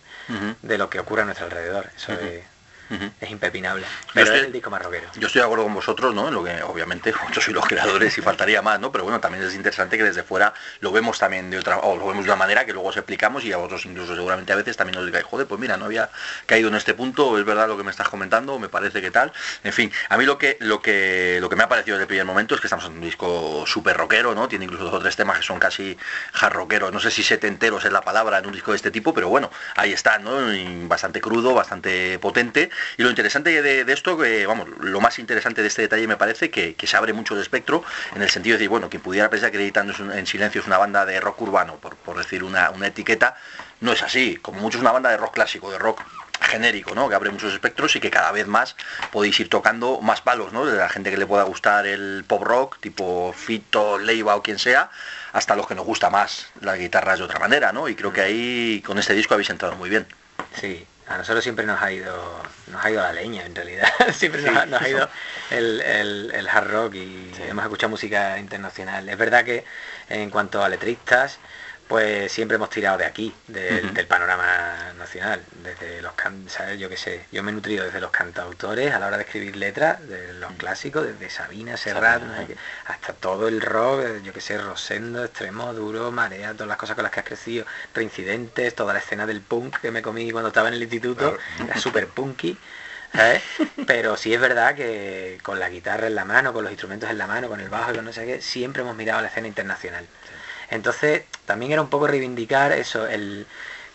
de 0.62 0.78
lo 0.78 0.90
que 0.90 1.00
ocurre 1.00 1.24
a 1.24 1.26
nuestro 1.26 1.46
alrededor. 1.46 1.90
Eso 1.96 2.14
es 2.14 2.44
es 3.20 3.32
impepinable. 3.32 3.86
Pero 4.14 4.34
es 4.34 4.44
el 4.44 4.52
disco 4.52 4.70
más 4.70 4.82
rockero. 4.82 5.08
Yo 5.16 5.28
estoy 5.28 5.40
de 5.40 5.46
acuerdo 5.46 5.64
con 5.66 5.74
vosotros, 5.74 6.14
¿no? 6.14 6.28
En 6.28 6.34
lo 6.34 6.44
que 6.44 6.62
obviamente 6.64 7.14
yo 7.34 7.42
soy 7.42 7.54
los 7.54 7.66
creadores 7.66 8.18
y 8.18 8.22
faltaría 8.22 8.62
más, 8.62 8.80
¿no? 8.80 8.92
Pero 8.92 9.04
bueno, 9.04 9.20
también 9.20 9.44
es 9.44 9.56
interesante 9.56 9.98
que 9.98 10.04
desde 10.04 10.24
fuera 10.24 10.54
lo 10.80 10.92
vemos 10.92 11.20
también 11.20 11.50
de 11.50 11.58
otra, 11.58 11.80
o 11.80 11.98
lo 11.98 12.08
vemos 12.08 12.26
de 12.26 12.32
una 12.32 12.38
manera 12.38 12.66
que 12.66 12.74
luego 12.74 12.90
os 12.90 12.98
explicamos 12.98 13.44
y 13.44 13.54
a 13.54 13.58
vosotros 13.58 13.86
incluso 13.86 14.16
seguramente 14.16 14.54
a 14.54 14.56
veces 14.56 14.78
también 14.78 14.98
os 14.98 15.06
digáis, 15.06 15.26
joder, 15.26 15.48
pues 15.48 15.60
mira, 15.60 15.78
no 15.78 15.86
había 15.86 16.10
caído 16.46 16.70
en 16.70 16.76
este 16.76 16.94
punto, 16.94 17.38
es 17.38 17.46
verdad 17.46 17.68
lo 17.68 17.78
que 17.78 17.84
me 17.84 17.92
estás 17.92 18.10
comentando, 18.10 18.60
me 18.60 18.70
parece 18.70 19.02
que 19.02 19.12
tal. 19.12 19.32
En 19.64 19.74
fin, 19.74 19.92
a 20.10 20.18
mí 20.18 20.26
lo 20.26 20.38
que 20.38 20.58
lo 20.60 20.82
que 20.82 21.38
lo 21.40 21.50
que 21.50 21.56
me 21.56 21.64
ha 21.64 21.70
parecido 21.70 21.96
desde 21.98 22.04
el 22.04 22.08
primer 22.08 22.26
momento 22.26 22.56
es 22.56 22.62
que 22.62 22.68
estamos 22.68 22.86
en 22.86 22.94
un 22.94 23.02
disco 23.02 23.64
súper 23.66 23.98
rockero, 23.98 24.36
¿no? 24.36 24.48
Tiene 24.48 24.66
incluso 24.66 24.86
dos 24.86 24.94
o 24.94 25.00
tres 25.00 25.16
temas 25.16 25.38
que 25.38 25.44
son 25.44 25.60
casi 25.60 25.98
hard 26.34 26.54
rockeros, 26.54 26.92
no 26.92 27.00
sé 27.00 27.12
si 27.12 27.24
setenteros 27.24 27.86
es 27.86 27.92
la 27.92 28.02
palabra 28.02 28.40
en 28.40 28.46
un 28.46 28.54
disco 28.54 28.72
de 28.72 28.78
este 28.78 28.92
tipo, 28.92 29.14
pero 29.14 29.30
bueno, 29.30 29.50
ahí 29.76 29.94
está, 29.94 30.20
¿no? 30.20 30.32
bastante 30.88 31.22
crudo, 31.22 31.54
bastante 31.54 32.20
potente 32.20 32.70
y 32.98 33.04
lo 33.04 33.10
interesante 33.10 33.62
de, 33.62 33.92
esto, 33.92 34.18
que 34.18 34.46
vamos, 34.46 34.68
lo 34.80 35.02
más 35.02 35.20
interesante 35.20 35.62
de 35.62 35.68
este 35.68 35.84
detalle 35.84 36.08
me 36.08 36.18
parece 36.18 36.50
que, 36.50 36.76
se 36.82 36.98
abre 36.98 37.14
mucho 37.14 37.36
el 37.36 37.42
espectro 37.42 37.84
en 38.16 38.22
el 38.22 38.30
sentido 38.30 38.56
de 38.56 38.60
decir, 38.60 38.70
bueno, 38.70 38.90
quien 38.90 39.02
pudiera 39.02 39.30
pensar 39.30 39.52
que 39.52 39.58
Editando 39.58 39.94
en 40.14 40.26
Silencio 40.26 40.62
es 40.62 40.68
una 40.68 40.78
banda 40.78 41.06
de 41.06 41.20
rock 41.20 41.42
urbano, 41.42 41.78
por, 41.78 42.18
decir 42.18 42.44
una, 42.44 42.72
etiqueta, 42.84 43.36
no 43.80 43.94
es 43.94 44.02
así. 44.04 44.38
Como 44.42 44.60
mucho 44.60 44.78
es 44.78 44.82
una 44.82 44.92
banda 44.92 45.10
de 45.10 45.18
rock 45.18 45.34
clásico, 45.34 45.72
de 45.72 45.78
rock 45.78 46.02
genérico, 46.42 46.96
¿no? 46.96 47.08
Que 47.08 47.16
abre 47.16 47.30
muchos 47.30 47.54
espectros 47.54 47.96
y 47.96 48.00
que 48.00 48.10
cada 48.10 48.32
vez 48.32 48.48
más 48.48 48.76
podéis 49.12 49.40
ir 49.40 49.50
tocando 49.50 50.02
más 50.02 50.22
palos, 50.22 50.52
¿no? 50.52 50.66
De 50.66 50.78
la 50.78 50.90
gente 50.90 51.12
que 51.12 51.18
le 51.18 51.26
pueda 51.26 51.44
gustar 51.44 51.86
el 51.86 52.24
pop 52.28 52.44
rock, 52.44 52.80
tipo 52.80 53.34
Fito, 53.34 54.00
Leiva 54.00 54.36
o 54.36 54.44
quien 54.44 54.60
sea, 54.60 54.90
hasta 55.34 55.56
los 55.56 55.68
que 55.68 55.76
nos 55.76 55.86
gusta 55.86 56.10
más 56.10 56.48
las 56.62 56.78
guitarras 56.78 57.20
de 57.20 57.26
otra 57.26 57.40
manera, 57.40 57.72
¿no? 57.72 57.88
Y 57.88 57.96
creo 57.96 58.12
que 58.12 58.22
ahí 58.22 58.84
con 58.86 58.98
este 58.98 59.14
disco 59.14 59.36
habéis 59.36 59.50
entrado 59.50 59.76
muy 59.76 59.90
bien. 59.90 60.08
Sí, 60.60 60.86
a 61.08 61.18
nosotros 61.18 61.44
siempre 61.44 61.66
nos 61.66 61.82
ha 61.82 61.92
ido 61.92 62.42
nos 62.68 62.84
ha 62.84 62.90
ido 62.90 63.02
la 63.02 63.14
leña 63.14 63.46
en 63.46 63.54
realidad. 63.54 63.88
Siempre 64.14 64.42
nos, 64.44 64.82
ha 64.82 64.88
ido 64.88 65.10
el, 65.50 66.48
hard 66.50 66.72
rock 66.72 66.96
y 66.96 67.32
hemos 67.48 67.66
escuchado 67.66 67.90
música 67.90 68.40
internacional. 68.40 69.10
Es 69.10 69.18
verdad 69.18 69.44
que 69.44 69.66
en 70.10 70.30
cuanto 70.30 70.64
a 70.64 70.70
letristas 70.70 71.40
pues 71.92 72.32
siempre 72.32 72.56
hemos 72.56 72.70
tirado 72.70 72.98
de 72.98 73.04
aquí, 73.04 73.34
del 73.48 74.08
panorama 74.08 74.94
nacional, 74.98 75.42
desde 75.62 76.02
los 76.02 76.14
¿sabes? 76.48 76.80
yo 76.80 76.88
qué 76.88 76.96
sé, 76.96 77.26
yo 77.34 77.44
me 77.44 77.52
he 77.52 77.54
nutrido 77.54 77.84
desde 77.84 78.00
los 78.00 78.12
cantautores 78.12 78.94
a 78.94 79.00
la 79.00 79.08
hora 79.08 79.18
de 79.18 79.24
escribir 79.24 79.58
letras, 79.58 80.08
de 80.08 80.32
los 80.36 80.54
clásicos, 80.54 81.06
desde 81.06 81.30
Sabina, 81.30 81.76
Serrat, 81.76 82.22
hasta 82.86 83.12
todo 83.12 83.50
el 83.50 83.60
rock, 83.60 84.04
eh, 84.06 84.22
yo 84.24 84.32
qué 84.32 84.40
sé, 84.40 84.58
Rosendo, 84.58 85.26
Extremo, 85.26 85.74
Duro, 85.74 86.14
Marea, 86.14 86.54
todas 86.54 86.70
las 86.70 86.78
cosas 86.78 86.96
con 86.96 87.04
las 87.04 87.12
que 87.12 87.20
has 87.20 87.26
crecido, 87.26 87.66
reincidentes, 87.94 88.74
toda 88.74 88.94
la 88.94 89.00
escena 89.00 89.26
del 89.26 89.42
punk 89.42 89.82
que 89.82 89.92
me 89.92 90.02
comí 90.02 90.32
cuando 90.32 90.48
estaba 90.48 90.70
en 90.70 90.76
el 90.76 90.84
instituto, 90.84 91.38
era 91.62 91.78
súper 91.78 92.08
punky. 92.08 92.58
Pero 93.86 94.16
sí 94.16 94.34
es 94.34 94.40
verdad 94.40 94.76
que 94.76 95.40
con 95.44 95.60
la 95.60 95.68
guitarra 95.68 96.08
en 96.08 96.16
la 96.16 96.24
mano, 96.24 96.54
con 96.54 96.64
los 96.64 96.72
instrumentos 96.72 97.10
en 97.10 97.18
la 97.18 97.28
mano, 97.28 97.50
con 97.50 97.60
el 97.60 97.68
bajo 97.68 97.92
y 97.92 97.96
con 97.96 98.06
no 98.06 98.14
sé 98.14 98.26
qué, 98.26 98.42
siempre 98.42 98.82
hemos 98.82 98.96
mirado 98.96 99.20
la 99.22 99.28
escena 99.28 99.50
internacional. 99.50 100.08
Entonces, 100.72 101.24
también 101.46 101.74
era 101.74 101.82
un 101.82 101.90
poco 101.90 102.08
reivindicar 102.08 102.72
eso, 102.72 103.06
el, 103.06 103.46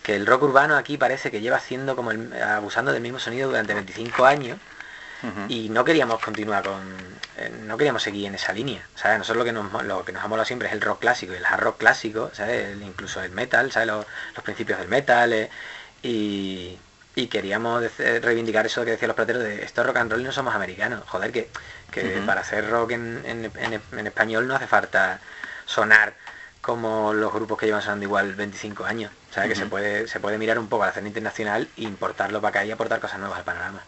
que 0.03 0.15
el 0.15 0.27
rock 0.27 0.45
urbano 0.45 0.77
aquí 0.77 0.97
parece 0.97 1.31
que 1.31 1.41
lleva 1.41 1.57
haciendo 1.57 1.97
como 1.97 2.13
abusando 2.13 2.93
del 2.93 3.03
mismo 3.03 3.19
sonido 3.19 3.49
durante 3.49 3.75
25 3.75 4.25
años 4.25 4.59
y 5.49 5.71
no 5.71 5.85
queríamos 5.85 6.23
continuar 6.23 6.63
con 6.63 6.83
eh, 7.39 7.51
no 7.65 7.77
queríamos 7.77 8.03
seguir 8.03 8.27
en 8.27 8.37
esa 8.37 8.53
línea 8.53 8.87
¿sabes? 8.95 9.19
nosotros 9.19 9.39
lo 9.39 9.45
que 9.45 9.53
nos 9.53 9.85
lo 9.85 10.05
que 10.05 10.13
nos 10.13 10.23
ha 10.23 10.29
molado 10.29 10.47
siempre 10.47 10.69
es 10.69 10.75
el 10.75 10.81
rock 10.81 11.01
clásico 11.01 11.33
y 11.33 11.37
el 11.37 11.45
hard 11.45 11.63
rock 11.63 11.79
clásico 11.79 12.31
¿sabes? 12.33 12.77
incluso 12.81 13.21
el 13.23 13.33
metal 13.33 13.73
¿sabes? 13.73 13.89
Los, 13.89 14.05
principios 14.45 14.79
del 14.79 14.89
metal 14.89 15.33
eh, 15.33 15.51
y, 16.03 16.79
y 17.17 17.29
queríamos 17.29 17.83
reivindicar 17.97 18.67
eso 18.67 18.85
que 18.85 18.93
decían 18.93 19.09
los 19.09 19.17
plateros 19.17 19.43
de 19.43 19.65
esto 19.65 19.81
es 19.81 19.87
rock 19.87 19.97
and 19.97 20.13
roll 20.13 20.21
y 20.21 20.25
no 20.25 20.33
somos 20.33 20.55
americanos. 20.55 21.03
Joder, 21.07 21.33
que, 21.33 21.49
para 22.27 22.43
hacer 22.43 22.69
rock 22.69 22.93
en, 22.93 23.51
español 24.07 24.47
no 24.47 24.55
hace 24.55 24.67
falta 24.67 25.19
sonar 25.65 26.13
como 26.67 27.13
los 27.13 27.33
grupos 27.33 27.59
que 27.59 27.67
llevan 27.67 27.81
sonando 27.81 28.07
igual 28.07 28.35
25 28.35 28.85
años. 28.85 29.13
O 29.31 29.33
sea, 29.33 29.47
que 29.47 29.55
se 29.55 29.67
puede, 29.67 30.09
se 30.09 30.19
puede 30.19 30.37
mirar 30.37 30.59
un 30.59 30.67
poco 30.67 30.83
a 30.83 30.87
la 30.87 30.91
escena 30.91 31.07
internacional 31.07 31.69
e 31.77 31.83
importarlo 31.83 32.41
para 32.41 32.49
acá 32.49 32.65
y 32.65 32.73
aportar 32.73 32.99
cosas 32.99 33.21
nuevas 33.21 33.39
al 33.39 33.45
panorama. 33.45 33.85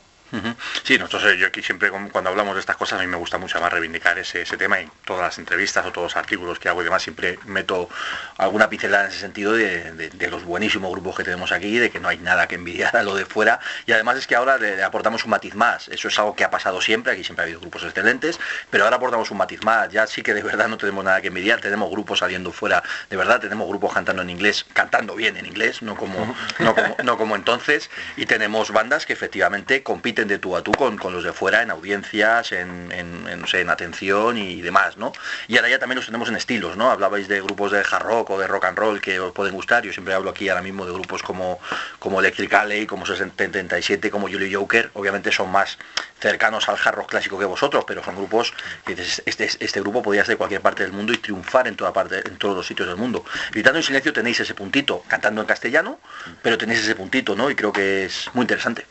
Sí, 0.83 0.99
nosotros 0.99 1.33
eh, 1.33 1.39
yo 1.39 1.47
aquí 1.47 1.63
siempre 1.63 1.91
cuando 1.91 2.29
hablamos 2.29 2.55
de 2.55 2.61
estas 2.61 2.77
cosas 2.77 2.99
a 2.99 3.03
mí 3.03 3.09
me 3.09 3.17
gusta 3.17 3.39
mucho 3.39 3.61
más 3.61 3.73
reivindicar 3.73 4.19
ese, 4.19 4.45
tema 4.59 4.81
y 4.81 4.89
todas 5.05 5.23
las 5.23 5.39
entrevistas 5.39 5.87
o 5.87 5.93
todos 5.93 6.13
los 6.13 6.17
artículos 6.17 6.59
que 6.59 6.69
hago 6.69 6.83
y 6.83 6.85
demás 6.85 7.03
siempre 7.03 7.39
meto 7.47 7.89
alguna 8.37 8.69
pincelada 8.69 9.05
en 9.05 9.11
ese 9.11 9.21
sentido 9.21 9.53
de, 9.53 10.11
los 10.31 10.45
buenísimos 10.45 10.91
grupos 10.91 11.17
que 11.17 11.25
tenemos 11.25 11.53
aquí, 11.53 11.79
de 11.79 11.91
que 11.91 12.01
no 12.01 12.09
hay 12.09 12.19
nada 12.19 12.47
que 12.47 12.57
envidiar 12.57 12.95
a 12.97 13.03
lo 13.03 13.15
de 13.15 13.25
fuera. 13.25 13.61
Y 13.87 13.93
además 13.93 14.19
es 14.19 14.27
que 14.27 14.37
ahora 14.37 14.59
le, 14.59 14.83
aportamos 14.83 15.25
un 15.25 15.31
matiz 15.31 15.55
más, 15.55 15.89
eso 15.89 16.09
es 16.09 16.19
algo 16.19 16.37
que 16.37 16.45
ha 16.45 16.51
pasado 16.51 16.81
siempre, 16.83 17.13
aquí 17.13 17.25
siempre 17.25 17.43
ha 17.43 17.45
habido 17.45 17.61
grupos 17.61 17.85
excelentes, 17.85 18.39
pero 18.71 18.85
ahora 18.85 18.97
aportamos 18.97 19.31
un 19.31 19.39
matiz 19.39 19.65
más, 19.65 19.89
ya 19.91 20.07
sí 20.07 20.23
que 20.23 20.35
de 20.35 20.43
verdad 20.43 20.69
no 20.69 20.77
tenemos 20.77 21.05
nada 21.05 21.21
que 21.23 21.29
envidiar, 21.29 21.61
tenemos 21.61 21.91
grupos 21.91 22.19
saliendo 22.19 22.53
fuera, 22.53 22.83
de 23.09 23.17
verdad 23.17 23.41
tenemos 23.41 23.67
grupos 23.67 23.95
cantando 23.95 24.23
en 24.23 24.31
inglés, 24.31 24.67
cantando 24.75 25.15
bien 25.15 25.37
en 25.37 25.47
inglés, 25.47 25.81
no 25.81 25.97
como, 25.97 26.37
no 26.59 26.75
como, 26.75 26.97
no 27.03 27.17
como 27.17 27.37
entonces, 27.37 27.91
y 28.17 28.27
tenemos 28.27 28.71
bandas 28.71 29.07
que 29.07 29.15
efectivamente 29.15 29.83
compiten 29.83 30.18
de 30.27 30.39
tú 30.39 30.57
a 30.57 30.63
tú 30.63 30.73
con 30.73 30.97
con 30.97 31.13
los 31.13 31.23
de 31.23 31.33
fuera 31.33 31.63
en 31.63 31.71
audiencias, 31.71 32.53
en, 32.53 32.91
en, 32.93 33.71
atención 33.71 34.39
y 34.39 34.63
demás, 34.63 34.97
¿no? 34.97 35.13
Y 35.47 35.57
ahora 35.57 35.69
ya 35.69 35.79
también 35.79 35.97
los 35.97 36.07
tenemos 36.07 36.29
en 36.29 36.37
estilos, 36.37 36.77
¿no? 36.77 36.91
Hablabais 36.91 37.29
de 37.29 37.41
grupos 37.41 37.73
de 37.73 37.81
hard 37.81 38.03
rock 38.03 38.31
o 38.31 38.39
de 38.39 38.47
rock 38.47 38.65
and 38.65 38.79
roll 38.79 39.01
que 39.01 39.21
os 39.21 39.33
pueden 39.33 39.55
gustar. 39.55 39.85
Yo 39.85 39.93
siempre 39.93 40.15
hablo 40.15 40.31
aquí 40.31 40.49
ahora 40.49 40.63
mismo 40.63 40.87
de 40.87 40.93
grupos 40.93 41.23
como, 41.23 41.61
como 41.99 42.21
Electric 42.21 42.53
Alley, 42.55 42.87
como 42.87 43.07
77, 43.07 44.11
como 44.11 44.29
Julie 44.29 44.55
Joker. 44.55 44.91
Obviamente 44.95 45.31
son 45.31 45.51
más 45.51 45.79
cercanos 46.19 46.69
al 46.69 46.77
hard 46.83 46.95
rock 46.97 47.11
clásico 47.11 47.39
que 47.39 47.45
vosotros, 47.45 47.85
pero 47.87 48.03
son 48.03 48.17
grupos 48.17 48.53
que 48.85 48.95
este, 48.95 49.45
este 49.45 49.81
grupo 49.81 50.03
podría 50.03 50.25
ser 50.25 50.35
de 50.35 50.37
cualquier 50.39 50.61
parte 50.61 50.83
del 50.83 50.93
mundo 50.93 51.13
y 51.13 51.19
triunfar 51.19 51.69
en 51.69 51.77
toda 51.77 51.93
parte, 51.93 52.27
en 52.27 52.39
todos 52.39 52.57
los 52.57 52.67
sitios 52.67 52.89
del 52.89 52.97
mundo. 52.97 53.25
Gritando 53.53 53.79
en 53.79 53.83
silencio 53.83 54.13
tenéis 54.13 54.41
ese 54.41 54.55
puntito, 54.55 55.03
cantando 55.09 55.41
en 55.41 55.47
castellano, 55.47 56.01
pero 56.43 56.59
tenéis 56.59 56.81
ese 56.81 56.95
puntito, 56.95 57.37
¿no? 57.37 57.51
Y 57.51 57.55
creo 57.55 57.73
que 57.73 58.07
es 58.07 58.31
muy 58.35 58.43
interesante 58.43 58.87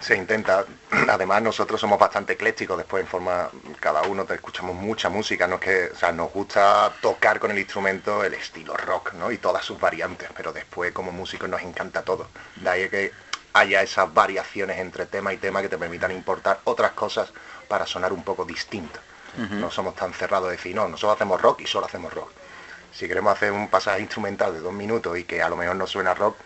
se 0.00 0.16
intenta. 0.16 0.64
Además, 1.08 1.42
nosotros 1.42 1.80
somos 1.80 1.98
bastante 1.98 2.34
eclécticos, 2.34 2.76
después 2.76 3.02
en 3.02 3.08
forma, 3.08 3.50
cada 3.80 4.02
uno 4.02 4.24
te 4.24 4.34
escuchamos 4.34 4.74
mucha 4.74 5.08
música, 5.08 5.46
no 5.46 5.58
que, 5.58 5.90
o 5.92 5.96
sea, 5.96 6.12
nos 6.12 6.32
gusta 6.32 6.92
tocar 7.00 7.38
con 7.38 7.50
el 7.50 7.58
instrumento 7.58 8.24
el 8.24 8.34
estilo 8.34 8.76
rock, 8.76 9.14
¿no? 9.14 9.30
Y 9.30 9.38
todas 9.38 9.64
sus 9.64 9.78
variantes, 9.80 10.28
pero 10.36 10.52
después 10.52 10.92
como 10.92 11.12
músicos 11.12 11.48
nos 11.48 11.62
encanta 11.62 12.02
todo. 12.02 12.28
De 12.56 12.68
ahí 12.68 12.88
que 12.88 13.12
haya 13.52 13.82
esas 13.82 14.12
variaciones 14.12 14.78
entre 14.78 15.06
tema 15.06 15.32
y 15.32 15.38
tema 15.38 15.62
que 15.62 15.68
te 15.68 15.78
permitan 15.78 16.12
importar 16.12 16.60
otras 16.64 16.92
cosas 16.92 17.32
para 17.66 17.86
sonar 17.86 18.12
un 18.12 18.22
poco 18.22 18.44
distinto. 18.44 19.00
No 19.36 19.70
somos 19.70 19.94
tan 19.94 20.12
cerrados 20.14 20.48
de 20.48 20.56
decir, 20.56 20.74
no, 20.74 20.88
nosotros 20.88 21.14
hacemos 21.14 21.40
rock 21.40 21.60
y 21.60 21.66
solo 21.66 21.86
hacemos 21.86 22.12
rock. 22.12 22.30
Si 22.92 23.06
queremos 23.06 23.32
hacer 23.32 23.52
un 23.52 23.68
pasaje 23.68 24.00
instrumental 24.00 24.52
de 24.52 24.60
dos 24.60 24.72
minutos 24.72 25.16
y 25.16 25.24
que 25.24 25.42
a 25.42 25.48
lo 25.48 25.54
mejor 25.54 25.76
no 25.76 25.86
suena 25.86 26.14
rock, 26.14 26.36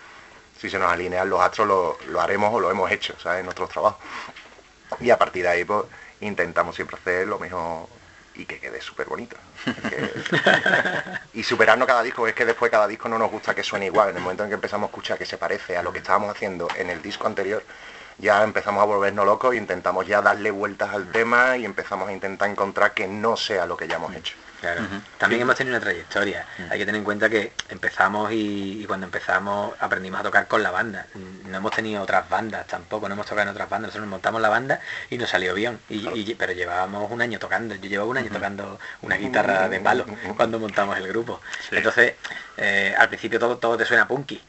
si 0.59 0.71
se 0.71 0.78
nos 0.78 0.92
alinean 0.92 1.28
los 1.28 1.40
astros 1.40 1.99
lo, 2.06 2.21
haremos 2.21 2.52
o 2.54 2.61
lo 2.61 2.71
hemos 2.71 2.90
hecho, 2.90 3.14
¿sabes? 3.18 3.40
En 3.40 3.47
nuestros 3.47 3.68
trabajos. 3.71 4.02
Y 5.00 5.11
a 5.11 5.18
partir 5.18 5.42
de 5.42 5.49
ahí, 5.49 5.64
pues, 5.64 5.85
intentamos 6.21 6.75
siempre 6.75 6.97
hacer 6.97 7.26
lo 7.26 7.38
mejor 7.38 7.88
y 8.35 8.47
que 8.47 8.59
quede 8.59 8.80
súper 8.80 9.06
bonito. 9.09 9.37
y 11.35 11.42
superarnos 11.42 11.87
cada 11.87 12.02
disco, 12.02 12.26
es 12.26 12.35
que 12.35 12.44
después 12.44 12.71
cada 12.71 12.87
disco 12.87 13.09
no 13.09 13.18
nos 13.18 13.30
gusta 13.30 13.54
que 13.54 13.62
suene 13.62 13.87
igual. 13.87 14.11
En 14.11 14.16
el 14.16 14.23
momento 14.23 14.44
en 14.44 14.50
que 14.50 14.54
empezamos 14.54 14.88
a 14.88 14.90
escuchar 14.90 15.18
que 15.18 15.26
se 15.26 15.38
parece 15.38 15.76
a 15.76 15.82
lo 15.82 15.92
que 15.92 15.99
estábamos 15.99 16.30
haciendo 16.30 16.68
en 16.76 16.90
el 16.90 17.02
disco 17.02 17.26
anterior, 17.26 17.62
ya 18.18 18.42
empezamos 18.42 18.82
a 18.82 18.87
volvernos 18.87 19.26
locos 19.26 19.54
e 19.54 19.56
intentamos 19.56 20.06
ya 20.06 20.23
darle 20.23 20.50
vueltas 20.50 20.90
al 20.94 21.11
tema 21.11 21.56
y 21.56 21.64
empezamos 21.64 22.09
a 22.09 22.12
intentar 22.12 22.49
encontrar 22.49 22.94
que 22.94 23.06
no 23.06 23.37
sea 23.37 23.66
lo 23.66 23.76
que 23.76 23.88
ya 23.88 23.97
hemos 23.97 24.14
hecho. 24.14 24.35
Claro. 24.62 24.83
También 25.19 25.42
hemos 25.42 25.57
tenido 25.57 25.76
una 25.76 25.83
trayectoria. 25.83 26.47
Hay 26.71 26.78
que 26.78 26.87
tener 26.87 27.00
en 27.00 27.04
cuenta 27.04 27.28
que 27.28 27.52
empezamos 27.69 28.31
y, 28.31 28.85
cuando 28.87 29.07
empezamos 29.07 29.75
aprendimos 29.81 30.21
a 30.21 30.23
tocar 30.23 30.47
con 30.47 30.62
la 30.62 30.71
banda. 30.71 31.04
No 31.49 31.57
hemos 31.57 31.73
tenido 31.73 32.00
otras 32.00 32.28
bandas 32.28 32.69
tampoco, 32.69 33.09
no 33.09 33.14
hemos 33.14 33.26
tocado 33.26 33.42
en 33.42 33.49
otras 33.49 33.69
bandas. 33.69 33.88
Nosotros 33.88 34.07
nos 34.07 34.11
montamos 34.11 34.40
la 34.40 34.49
banda 34.50 34.81
y 35.11 35.19
nos 35.19 35.31
salió 35.31 35.52
bien. 35.54 35.81
Y, 35.88 36.35
pero 36.37 36.52
llevábamos 36.52 37.11
un 37.11 37.21
año 37.21 37.40
tocando. 37.40 37.75
Yo 37.75 37.88
llevaba 37.88 38.09
un 38.09 38.19
año 38.19 38.31
tocando 38.31 38.78
una 39.00 39.16
guitarra 39.16 39.69
de 39.69 39.81
palo 39.81 40.07
cuando 40.37 40.61
montamos 40.61 40.97
el 40.97 41.09
grupo. 41.09 41.40
Entonces, 41.73 42.14
eh, 42.57 42.95
al 42.97 43.09
principio 43.09 43.40
todo, 43.40 43.59
todo 43.59 43.76
te 43.76 43.85
suena 43.85 44.07
punky 44.07 44.40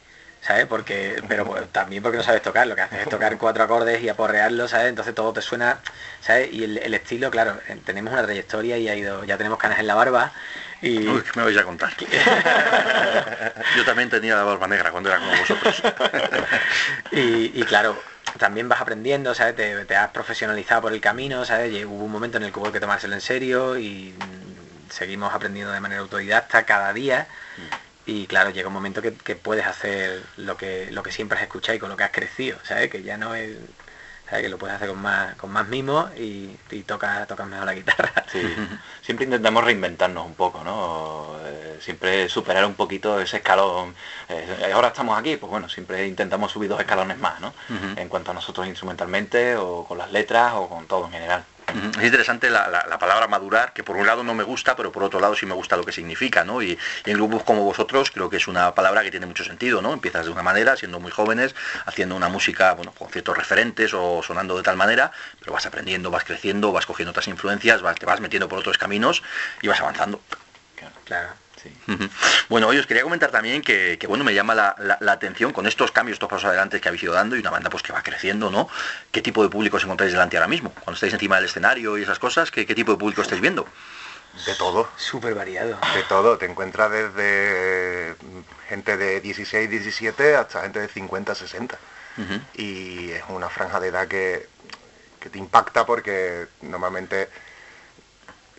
¿sabes? 0.46 0.66
Porque, 0.66 1.24
pero 1.28 1.46
pues, 1.46 1.70
también 1.72 2.04
porque 2.04 2.18
no 2.18 2.24
sabes 2.24 2.42
tocar, 2.42 2.68
lo 2.68 2.76
que 2.76 2.82
haces 2.82 3.00
es 3.02 3.10
tocar 3.10 3.38
cuatro 3.38 3.64
acordes 3.64 4.04
y 4.04 4.10
aporrearlo, 4.10 4.68
¿sabes? 4.68 4.90
Entonces 4.90 5.16
todo 5.16 5.32
te 5.32 5.42
suena, 5.42 5.80
¿sabes? 6.20 6.52
Y 6.52 6.64
el, 6.66 6.94
estilo, 6.94 7.32
claro, 7.32 7.60
eh, 7.68 7.80
tenemos 7.86 8.12
una 8.14 8.24
trayectoria 8.24 8.78
y 8.78 8.90
ha 8.90 8.96
ido, 8.96 9.24
ya 9.24 9.38
tenemos 9.38 9.58
canas 9.58 9.80
en 9.80 9.88
la 9.88 9.96
barba. 9.96 10.34
Y... 10.82 11.08
Uy, 11.08 11.24
me 11.36 11.44
vais 11.44 11.58
a 11.58 11.64
contar. 11.64 11.94
Yo 13.78 13.86
también 13.86 14.10
tenía 14.10 14.36
la 14.36 14.44
barba 14.44 14.68
negra 14.68 14.92
cuando 14.92 15.10
era 15.10 15.20
como 15.20 15.32
vosotros. 15.32 15.82
y, 17.12 17.64
claro, 17.64 17.98
también 18.38 18.68
vas 18.68 18.82
aprendiendo, 18.82 19.34
¿sabes? 19.34 19.56
Te, 19.56 19.96
has 19.96 20.10
profesionalizado 20.10 20.82
por 20.82 20.94
el 20.94 21.00
camino, 21.00 21.46
¿sabes? 21.46 21.72
Y 21.72 21.86
hubo 21.86 22.04
un 22.04 22.12
momento 22.12 22.38
en 22.38 22.44
el 22.44 22.52
que 22.52 22.60
hubo 22.60 22.70
que 22.70 22.82
tomárselo 22.82 23.14
en 23.14 23.22
serio 23.22 23.78
y 23.78 24.14
seguimos 24.90 25.34
aprendiendo 25.34 25.72
de 25.72 25.80
manera 25.80 26.02
autodidacta 26.02 26.64
cada 26.64 26.92
día. 26.92 27.28
Mm 27.58 27.83
y 28.06 28.28
claro, 28.28 28.50
llega 28.50 28.68
un 28.68 28.74
momento 28.74 29.02
que, 29.02 29.36
puedes 29.36 29.66
hacer 29.66 30.22
lo 30.38 30.58
que, 30.58 30.90
lo 30.92 31.04
que 31.04 31.12
siempre 31.12 31.38
has 31.38 31.44
escuchado 31.44 31.76
y 31.76 31.80
con 31.80 31.90
lo 31.90 31.98
que 31.98 32.04
has 32.04 32.12
crecido, 32.12 32.58
¿sabes? 32.64 32.90
Que 32.90 33.04
ya 33.04 33.18
no 33.18 33.36
es... 33.36 33.58
¿sabes? 34.30 34.44
Que 34.44 34.50
lo 34.50 34.58
puedes 34.58 34.76
hacer 34.76 34.90
con 34.90 35.02
más, 35.02 35.36
con 35.36 35.52
más 35.52 35.68
mimo 35.68 36.10
y, 36.18 36.58
y 36.72 36.84
tocas, 36.84 37.28
mejor 37.48 37.66
la 37.66 37.74
guitarra. 37.74 38.12
Siempre 39.02 39.26
intentamos 39.26 39.64
reinventarnos 39.64 40.26
un 40.26 40.34
poco, 40.34 40.64
¿no? 40.64 41.36
Eh, 41.46 41.78
siempre 41.82 42.30
superar 42.30 42.66
un 42.66 42.74
poquito 42.74 43.20
ese 43.20 43.38
escalón. 43.38 43.94
Eh, 44.30 44.72
ahora 44.74 44.88
estamos 44.90 45.20
aquí, 45.20 45.36
pues 45.38 45.50
bueno, 45.50 45.70
siempre 45.70 46.08
intentamos 46.08 46.52
subir 46.52 46.70
dos 46.70 46.80
escalones 46.80 47.20
más, 47.20 47.40
¿no? 47.42 47.54
En 47.96 48.08
cuanto 48.10 48.32
a 48.32 48.34
nosotros 48.34 48.66
instrumentalmente 48.66 49.56
o 49.58 49.84
con 49.86 49.98
las 49.98 50.12
letras 50.12 50.54
o 50.56 50.68
con 50.68 50.88
todo 50.88 51.06
en 51.06 51.12
general. 51.12 51.46
Es 51.98 52.04
interesante 52.04 52.50
la, 52.50 52.98
palabra 53.00 53.28
madurar, 53.28 53.74
que 53.74 53.84
por 53.84 53.96
un 53.96 54.06
lado 54.06 54.24
no 54.24 54.34
me 54.34 54.44
gusta, 54.44 54.76
pero 54.76 54.92
por 54.92 55.04
otro 55.04 55.20
lado 55.20 55.36
sí 55.36 55.46
me 55.46 55.54
gusta 55.54 55.78
lo 55.78 55.84
que 55.84 55.92
significa, 55.92 56.44
¿no? 56.44 56.62
Y, 56.62 56.78
en 57.06 57.14
grupos 57.14 57.44
como 57.44 57.64
vosotros 57.64 58.12
creo 58.12 58.30
que 58.30 58.38
es 58.38 58.48
una 58.48 58.76
palabra 58.76 59.04
que 59.04 59.12
tiene 59.12 59.26
mucho 59.26 59.44
sentido, 59.44 59.82
¿no? 59.82 59.94
Empiezas 59.94 60.26
de 60.26 60.32
una 60.32 60.44
manera, 60.44 60.76
siendo 60.76 61.00
muy 61.00 61.12
jóvenes, 61.12 61.56
haciendo 61.86 62.16
una 62.16 62.30
música, 62.30 62.74
bueno, 62.74 62.92
con 62.92 63.10
ciertos 63.10 63.38
referentes 63.38 63.94
o 63.94 64.22
sonando 64.24 64.58
de 64.58 64.64
tal 64.64 64.78
manera, 64.78 65.12
pero 65.40 65.54
vas 65.54 65.66
aprendiendo, 65.66 66.12
vas 66.12 66.24
creciendo, 66.24 66.72
vas 66.72 66.86
cogiendo 66.86 67.12
otras 67.12 67.28
influencias, 67.28 67.82
vas, 67.82 67.96
te 67.96 68.06
vas 68.06 68.20
metiendo 68.20 68.48
por 68.48 68.60
otros 68.60 68.78
caminos 68.78 69.24
y 69.62 69.68
vas 69.68 69.80
avanzando. 69.80 70.22
Claro. 71.06 71.30
Bueno, 72.50 72.68
hoy 72.68 72.78
os 72.78 72.88
quería 72.88 73.04
comentar 73.04 73.32
también 73.32 73.62
que, 73.62 73.98
bueno, 74.08 74.24
me 74.24 74.34
llama 74.34 74.56
la, 74.56 75.12
atención 75.12 75.54
con 75.54 75.68
estos 75.68 75.92
cambios, 75.92 76.16
estos 76.16 76.30
pasos 76.30 76.46
adelante 76.46 76.82
que 76.82 76.88
habéis 76.88 77.04
ido 77.04 77.14
dando 77.14 77.36
y 77.36 77.40
una 77.40 77.50
banda 77.50 77.70
pues 77.70 77.84
que 77.84 77.94
va 77.94 78.02
creciendo, 78.02 78.52
¿no? 78.52 78.70
¿Qué 79.12 79.22
tipo 79.22 79.44
de 79.44 79.50
público 79.50 79.78
os 79.78 79.84
encontráis 79.84 80.12
delante 80.12 80.38
ahora 80.38 80.48
mismo? 80.48 80.72
Cuando 80.72 80.94
estáis 80.94 81.14
encima 81.14 81.38
del 81.38 81.46
escenario 81.46 81.98
y 81.98 82.04
esas 82.04 82.20
cosas, 82.20 82.52
¿qué, 82.52 82.66
tipo 82.66 82.92
de 82.92 82.98
público 82.98 83.22
estáis 83.22 83.42
viendo? 83.42 83.68
De 84.46 84.56
todo. 84.56 84.90
Súper 84.98 85.36
variado. 85.36 85.78
De 85.94 86.04
todo. 86.04 86.38
Te 86.38 86.46
encuentras 86.46 86.92
desde 86.92 88.16
gente 88.68 88.98
de 88.98 89.22
16, 89.22 89.70
17 89.70 90.36
hasta 90.36 90.62
gente 90.62 90.80
de 90.80 90.88
50, 90.88 91.36
60. 91.36 91.78
Y 92.56 93.12
es 93.12 93.24
una 93.30 93.50
franja 93.50 93.80
de 93.80 93.88
edad 93.88 94.08
que, 94.08 94.48
que 95.20 95.30
te 95.30 95.40
impacta 95.40 95.86
porque 95.86 96.48
normalmente 96.62 97.30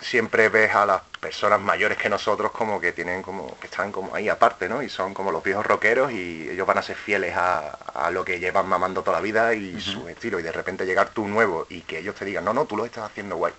siempre 0.04 0.50
ves 0.50 0.74
a 0.74 0.84
las 0.84 1.02
personas 1.18 1.60
mayores 1.60 1.96
que 1.96 2.10
nosotros 2.10 2.52
como 2.52 2.78
que 2.78 2.92
tienen 2.92 3.22
como 3.22 3.58
que 3.58 3.66
están 3.66 3.90
como 3.90 4.14
ahí 4.14 4.28
aparte, 4.28 4.68
¿no? 4.68 4.82
Y 4.82 4.90
son 4.90 5.14
como 5.14 5.32
los 5.32 5.42
viejos 5.42 5.64
rockeros 5.64 6.12
y 6.12 6.48
ellos 6.50 6.66
van 6.66 6.78
a 6.78 6.82
ser 6.82 6.96
fieles 6.96 7.34
a, 7.36 8.10
lo 8.12 8.24
que 8.24 8.38
llevan 8.38 8.68
mamando 8.68 9.02
toda 9.02 9.16
la 9.16 9.22
vida 9.22 9.54
y 9.54 9.80
su 9.80 10.06
estilo. 10.08 10.38
Y 10.38 10.42
de 10.42 10.52
repente 10.52 10.84
llegar 10.84 11.08
tú 11.08 11.26
nuevo 11.26 11.66
y 11.70 11.80
que 11.80 12.00
ellos 12.00 12.14
te 12.14 12.26
digan, 12.26 12.44
no, 12.44 12.52
no, 12.52 12.66
tú 12.66 12.76
lo 12.76 12.84
estás 12.84 13.04
haciendo 13.04 13.36
guay. 13.36 13.54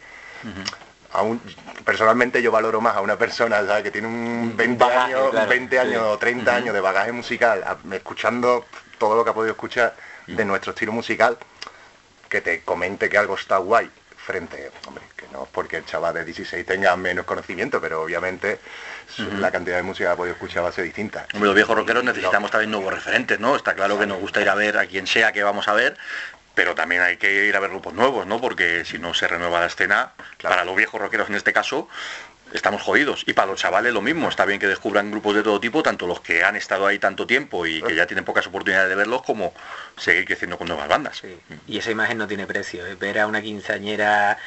Aún, 1.14 1.42
personalmente 1.84 2.42
yo 2.42 2.52
valoro 2.52 2.80
más 2.80 2.96
a 2.96 3.02
una 3.02 3.18
persona 3.18 3.82
que 3.82 3.90
tiene 3.90 4.08
un 4.08 4.54
20 4.56 4.84
años, 4.84 5.50
20 5.50 5.80
años 5.80 6.04
o 6.04 6.18
30 6.18 6.56
años 6.56 6.74
de 6.76 6.82
bagaje 6.82 7.12
musical, 7.12 7.64
escuchando 7.92 8.66
todo 9.00 9.16
lo 9.16 9.24
que 9.24 9.32
ha 9.32 9.34
podido 9.34 9.54
escuchar 9.54 9.96
de 10.28 10.46
nuestro 10.46 10.74
estilo 10.74 10.92
musical, 10.92 11.38
que 12.30 12.42
te 12.42 12.62
comente 12.62 13.10
que 13.10 13.18
algo 13.18 13.36
está 13.36 13.58
guay 13.58 13.90
frente, 14.26 14.72
hombre, 14.88 15.04
que 15.16 15.28
no 15.32 15.48
porque 15.52 15.78
el 15.78 15.86
chaval 15.86 16.16
de 16.16 16.26
16 16.26 16.66
tenga 16.66 16.96
menos 16.98 17.26
conocimiento, 17.26 17.80
pero 17.80 18.02
obviamente 18.02 18.60
la 19.40 19.52
cantidad 19.52 19.78
de 19.78 19.84
música 19.84 20.10
que 20.10 20.14
ha 20.14 20.16
podido 20.16 20.34
escuchar 20.34 20.64
va 20.64 20.70
a 20.70 20.72
ser 20.72 20.84
distinta. 20.84 21.28
Hombre, 21.34 21.48
los 21.48 21.56
viejos 21.56 21.76
rockeros 21.76 22.04
necesitamos 22.04 22.50
también 22.50 22.72
nuevos 22.72 22.92
referentes, 22.92 23.40
¿no? 23.40 23.56
Está 23.56 23.76
claro 23.76 24.00
que 24.00 24.08
nos 24.08 24.20
gusta 24.20 24.42
ir 24.42 24.50
a 24.50 24.56
ver 24.56 24.78
a 24.78 24.88
quien 24.88 25.06
sea 25.06 25.32
que 25.32 25.44
vamos 25.44 25.68
a 25.68 25.74
ver, 25.74 25.96
pero 26.56 26.74
también 26.74 27.02
hay 27.02 27.18
que 27.18 27.46
ir 27.46 27.56
a 27.56 27.60
ver 27.60 27.70
grupos 27.70 27.94
nuevos, 27.94 28.26
¿no? 28.26 28.42
Porque 28.42 28.84
si 28.86 28.98
no 28.98 29.14
se 29.14 29.28
renueva 29.28 29.60
la 29.60 29.68
escena, 29.68 30.14
para 30.42 30.66
los 30.66 30.76
viejos 30.76 31.00
rockeros 31.00 31.30
en 31.30 31.36
este 31.36 31.54
caso, 31.54 31.88
estamos 32.54 32.82
jodidos. 32.82 33.24
Y 33.26 33.34
para 33.34 33.48
los 33.48 33.60
chavales 33.60 33.94
lo 33.94 34.02
mismo, 34.02 34.30
está 34.30 34.46
bien 34.46 34.60
que 34.60 34.68
descubran 34.68 35.12
grupos 35.12 35.36
de 35.36 35.44
todo 35.44 35.60
tipo, 35.60 35.84
tanto 35.84 36.08
los 36.08 36.22
que 36.22 36.44
han 36.44 36.56
estado 36.56 36.88
ahí 36.88 37.00
tanto 37.00 37.28
tiempo 37.28 37.66
y 37.66 37.82
que 37.82 37.96
ya 37.96 38.06
tienen 38.08 38.26
pocas 38.26 38.48
oportunidades 38.48 38.90
de 38.90 38.96
verlos, 38.96 39.22
como 39.24 39.54
seguir 39.98 40.26
creciendo 40.26 40.58
con 40.58 40.68
nuevas 40.68 40.88
bandas. 40.88 41.22
Y 41.68 41.78
esa 41.78 41.92
imagen 41.92 42.18
no 42.18 42.28
tiene 42.28 42.48
precio. 42.48 42.86
¿eh? 42.86 42.96
Ver 42.96 43.20
a 43.20 43.28
una 43.28 43.42
quinceañera 43.42 44.38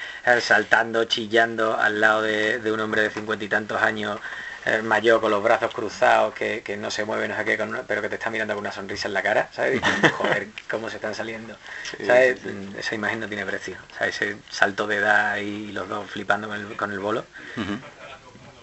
saltando, 0.41 1.05
chillando 1.05 1.79
al 1.79 2.01
lado 2.01 2.23
de, 2.23 2.59
de 2.59 2.73
un 2.73 2.81
hombre 2.81 3.03
de 3.03 3.11
cincuenta 3.11 3.45
y 3.45 3.49
tantos 3.49 3.83
años 3.83 4.19
eh, 4.69 4.83
mayor 4.83 5.21
con 5.21 5.31
los 5.31 5.43
brazos 5.43 5.73
cruzados, 5.73 6.35
que, 6.35 6.77
no 6.79 6.91
se 6.91 7.05
mueve, 7.05 7.27
no 7.29 7.37
sé 7.37 7.45
qué, 7.45 7.59
pero 7.87 8.03
que 8.03 8.09
te 8.09 8.17
está 8.17 8.31
mirando 8.31 8.55
con 8.55 8.63
una 8.63 8.73
sonrisa 8.73 9.09
en 9.09 9.15
la 9.15 9.23
cara, 9.23 9.49
¿sabes? 9.53 9.81
joder, 10.17 10.49
cómo 10.71 10.91
se 10.91 10.97
están 10.97 11.15
saliendo. 11.15 11.57
¿Sabes? 12.07 12.41
Esa 12.79 12.95
imagen 12.95 13.21
no 13.21 13.29
tiene 13.29 13.47
precio. 13.47 13.77
¿sabes? 13.99 14.21
Ese 14.21 14.37
salto 14.51 14.87
de 14.87 14.97
edad 14.97 15.37
y 15.39 15.73
los 15.73 15.89
dos 15.89 16.11
flipando 16.11 16.49
con 16.77 16.93
el, 16.93 16.99
bolo. 16.99 17.25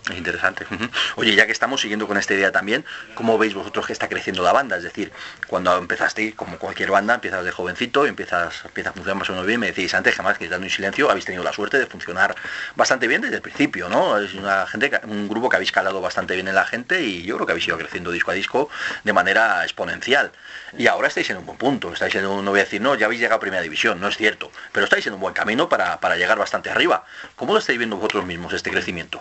Es 0.09 0.17
interesante. 0.17 0.67
Oye, 1.15 1.35
ya 1.35 1.47
que 1.47 1.51
estamos 1.51 1.81
siguiendo 1.81 2.07
con 2.07 2.17
esta 2.17 2.35
idea 2.35 2.51
también, 2.51 2.85
¿cómo 3.15 3.39
veis 3.39 3.55
vosotros 3.55 3.87
que 3.87 3.93
está 3.93 4.07
creciendo 4.07 4.43
la 4.43 4.51
banda? 4.51 4.77
Es 4.77 4.83
decir, 4.83 5.11
cuando 5.47 5.75
empezaste, 5.75 6.35
como 6.35 6.59
cualquier 6.59 6.91
banda, 6.91 7.15
empiezas 7.15 7.43
de 7.43 7.51
jovencito, 7.51 8.05
empiezas, 8.05 8.65
empieza 8.65 8.91
a 8.91 8.93
funcionar 8.93 9.17
más 9.17 9.29
o 9.29 9.31
menos 9.31 9.47
bien, 9.47 9.59
me 9.59 9.67
decís 9.67 9.95
antes, 9.95 10.13
jamás 10.13 10.37
que 10.37 10.43
estando 10.43 10.67
en 10.67 10.71
silencio, 10.71 11.09
habéis 11.09 11.25
tenido 11.25 11.43
la 11.43 11.53
suerte 11.53 11.79
de 11.79 11.87
funcionar 11.87 12.35
bastante 12.75 13.07
bien 13.07 13.21
desde 13.21 13.37
el 13.37 13.41
principio, 13.41 13.89
¿no? 13.89 14.19
Es 14.19 14.35
una 14.35 14.67
gente, 14.67 14.91
un 15.05 15.27
grupo 15.27 15.49
que 15.49 15.55
habéis 15.55 15.71
calado 15.71 15.99
bastante 16.01 16.35
bien 16.35 16.47
en 16.47 16.55
la 16.55 16.65
gente 16.65 17.01
y 17.01 17.23
yo 17.23 17.35
creo 17.37 17.47
que 17.47 17.53
habéis 17.53 17.67
ido 17.67 17.77
creciendo 17.79 18.11
disco 18.11 18.29
a 18.29 18.35
disco 18.35 18.69
de 19.03 19.13
manera 19.13 19.63
exponencial. 19.63 20.31
Y 20.77 20.85
ahora 20.85 21.07
estáis 21.07 21.31
en 21.31 21.37
un 21.37 21.47
buen 21.47 21.57
punto, 21.57 21.91
estáis 21.93 22.13
en 22.13 22.27
un, 22.27 22.45
no 22.45 22.51
voy 22.51 22.59
a 22.59 22.63
decir, 22.65 22.79
no, 22.79 22.93
ya 22.93 23.07
habéis 23.07 23.21
llegado 23.21 23.37
a 23.37 23.39
primera 23.39 23.63
división, 23.63 23.99
no 23.99 24.07
es 24.07 24.17
cierto, 24.17 24.51
pero 24.71 24.83
estáis 24.83 25.07
en 25.07 25.13
un 25.13 25.19
buen 25.19 25.33
camino 25.33 25.67
para, 25.67 25.99
para 25.99 26.15
llegar 26.15 26.37
bastante 26.37 26.69
arriba. 26.69 27.05
¿Cómo 27.35 27.53
lo 27.53 27.59
estáis 27.59 27.79
viendo 27.79 27.95
vosotros 27.95 28.25
mismos 28.25 28.53
este 28.53 28.69
crecimiento? 28.69 29.19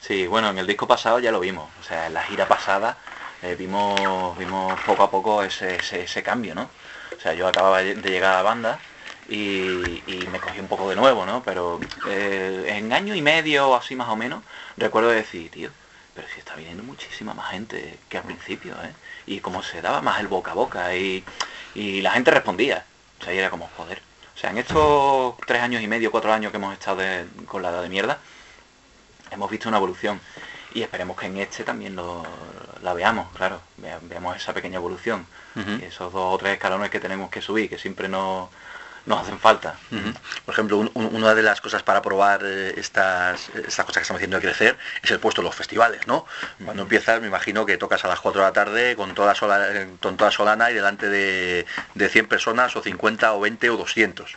Sí, 0.00 0.26
bueno, 0.26 0.50
en 0.50 0.58
el 0.58 0.66
disco 0.66 0.86
pasado 0.86 1.18
ya 1.18 1.32
lo 1.32 1.40
vimos, 1.40 1.68
o 1.80 1.82
sea, 1.82 2.06
en 2.06 2.14
la 2.14 2.22
gira 2.22 2.46
pasada 2.46 2.96
eh, 3.42 3.54
vimos, 3.56 4.36
vimos 4.38 4.78
poco 4.86 5.02
a 5.02 5.10
poco 5.10 5.42
ese, 5.42 5.76
ese, 5.76 6.22
cambio, 6.22 6.54
¿no? 6.54 6.70
O 7.16 7.20
sea, 7.20 7.34
yo 7.34 7.46
acababa 7.46 7.82
de 7.82 7.94
llegar 7.94 8.32
a 8.34 8.36
la 8.36 8.42
banda 8.42 8.78
y, 9.28 10.02
me 10.30 10.40
cogí 10.40 10.60
un 10.60 10.68
poco 10.68 10.88
de 10.88 10.96
nuevo, 10.96 11.24
¿no? 11.26 11.42
Pero 11.44 11.80
eh, 12.06 12.66
en 12.68 12.92
año 12.92 13.14
y 13.14 13.22
medio 13.22 13.70
o 13.70 13.76
así 13.76 13.94
más 13.96 14.08
o 14.08 14.16
menos, 14.16 14.42
recuerdo 14.76 15.10
decir, 15.10 15.50
tío, 15.50 15.70
pero 16.14 16.26
si 16.28 16.40
está 16.40 16.54
viniendo 16.56 16.82
muchísima 16.82 17.34
más 17.34 17.50
gente 17.50 17.98
que 18.08 18.18
al 18.18 18.24
principio, 18.24 18.74
¿eh? 18.82 18.92
Y 19.26 19.40
como 19.40 19.62
se 19.62 19.82
daba 19.82 20.02
más 20.02 20.20
el 20.20 20.28
boca 20.28 20.52
a 20.52 20.54
boca 20.54 20.94
y, 20.96 21.24
y 21.74 22.00
la 22.02 22.12
gente 22.12 22.30
respondía. 22.30 22.84
O 23.20 23.24
sea, 23.24 23.34
y 23.34 23.38
era 23.38 23.50
como, 23.50 23.68
joder. 23.76 24.02
O 24.34 24.38
sea, 24.38 24.50
en 24.50 24.58
estos 24.58 25.34
tres 25.46 25.62
años 25.62 25.82
y 25.82 25.88
medio, 25.88 26.10
cuatro 26.10 26.32
años 26.32 26.50
que 26.52 26.58
hemos 26.58 26.72
estado 26.72 27.02
con 27.46 27.62
la 27.62 27.70
edad 27.70 27.82
de 27.82 27.88
mierda, 27.88 28.18
hemos 29.30 29.50
visto 29.50 29.68
una 29.68 29.78
evolución. 29.78 30.20
Y 30.74 30.82
esperemos 30.82 31.16
que 31.16 31.26
en 31.26 31.38
este 31.38 31.64
también 31.64 31.96
lo, 31.96 32.26
la 32.82 32.92
veamos, 32.92 33.28
claro, 33.34 33.60
veamos 34.02 34.36
esa 34.36 34.52
pequeña 34.52 34.76
evolución, 34.76 35.26
esos 35.80 36.12
dos 36.12 36.34
o 36.34 36.38
tres 36.38 36.52
escalones 36.54 36.90
que 36.90 37.00
tenemos 37.00 37.30
que 37.30 37.40
subir, 37.40 37.70
que 37.70 37.78
siempre 37.78 38.06
nos, 38.06 38.50
nos 39.06 39.22
hacen 39.22 39.40
falta. 39.40 39.76
Por 40.44 40.52
ejemplo, 40.52 40.78
una 40.94 41.34
de 41.34 41.42
las 41.42 41.60
cosas 41.60 41.82
para 41.82 42.02
probar 42.02 42.42
eh, 42.44 42.74
estas, 42.76 43.48
estas 43.48 43.84
cosas 43.86 43.94
que 43.94 44.02
estamos 44.02 44.18
haciendo 44.18 44.36
de 44.36 44.42
crecer 44.42 44.76
es 45.02 45.10
el 45.10 45.18
puesto 45.18 45.40
de 45.40 45.46
los 45.46 45.54
festivales, 45.54 46.06
¿no? 46.06 46.26
Cuando 46.64 46.82
empiezas, 46.82 47.20
me 47.20 47.26
imagino 47.26 47.64
que 47.66 47.78
tocas 47.78 48.04
a 48.04 48.08
las 48.08 48.20
4 48.20 48.40
de 48.40 48.46
la 48.46 48.52
tarde 48.52 48.94
con 48.94 49.14
toda, 49.14 49.34
sola, 49.34 49.86
con 50.00 50.16
toda 50.16 50.30
solana 50.30 50.70
y 50.70 50.74
delante 50.74 51.08
de, 51.08 51.66
de 51.94 52.08
100 52.08 52.28
personas 52.28 52.76
o 52.76 52.82
50 52.82 53.32
o 53.32 53.40
20 53.40 53.70
o 53.70 53.76
200 53.78 54.36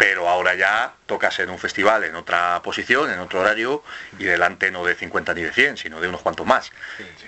pero 0.00 0.30
ahora 0.30 0.54
ya 0.54 0.94
tocas 1.04 1.40
en 1.40 1.50
un 1.50 1.58
festival 1.58 2.04
en 2.04 2.16
otra 2.16 2.62
posición, 2.62 3.10
en 3.10 3.18
otro 3.18 3.40
horario, 3.40 3.82
y 4.18 4.24
delante 4.24 4.70
no 4.70 4.82
de 4.82 4.94
50 4.94 5.34
ni 5.34 5.42
de 5.42 5.52
100, 5.52 5.76
sino 5.76 6.00
de 6.00 6.08
unos 6.08 6.22
cuantos 6.22 6.46
más. 6.46 6.72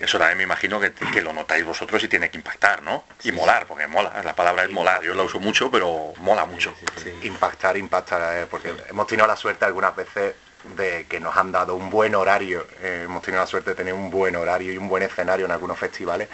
Eso 0.00 0.18
también 0.18 0.38
me 0.38 0.44
imagino 0.44 0.80
que, 0.80 1.20
lo 1.20 1.34
notáis 1.34 1.66
vosotros 1.66 2.02
y 2.02 2.08
tiene 2.08 2.30
que 2.30 2.38
impactar, 2.38 2.82
¿no? 2.82 3.04
Y 3.24 3.30
molar, 3.30 3.66
porque 3.66 3.86
mola, 3.86 4.22
la 4.24 4.34
palabra 4.34 4.64
es 4.64 4.70
molar, 4.70 5.02
yo 5.02 5.12
la 5.12 5.22
uso 5.22 5.38
mucho, 5.38 5.70
pero 5.70 6.14
mola 6.16 6.46
mucho. 6.46 6.74
Impactar, 7.20 7.76
impactar, 7.76 8.38
eh, 8.38 8.46
porque 8.50 8.72
hemos 8.88 9.06
tenido 9.06 9.26
la 9.26 9.36
suerte 9.36 9.66
algunas 9.66 9.94
veces 9.94 10.34
de 10.74 11.04
que 11.06 11.20
nos 11.20 11.36
han 11.36 11.52
dado 11.52 11.74
un 11.74 11.90
buen 11.90 12.14
horario, 12.14 12.66
eh, 12.80 13.02
hemos 13.04 13.20
tenido 13.20 13.42
la 13.42 13.46
suerte 13.46 13.72
de 13.72 13.76
tener 13.76 13.92
un 13.92 14.10
buen 14.10 14.34
horario 14.34 14.72
y 14.72 14.78
un 14.78 14.88
buen 14.88 15.02
escenario 15.02 15.44
en 15.44 15.52
algunos 15.52 15.78
festivales, 15.78 16.30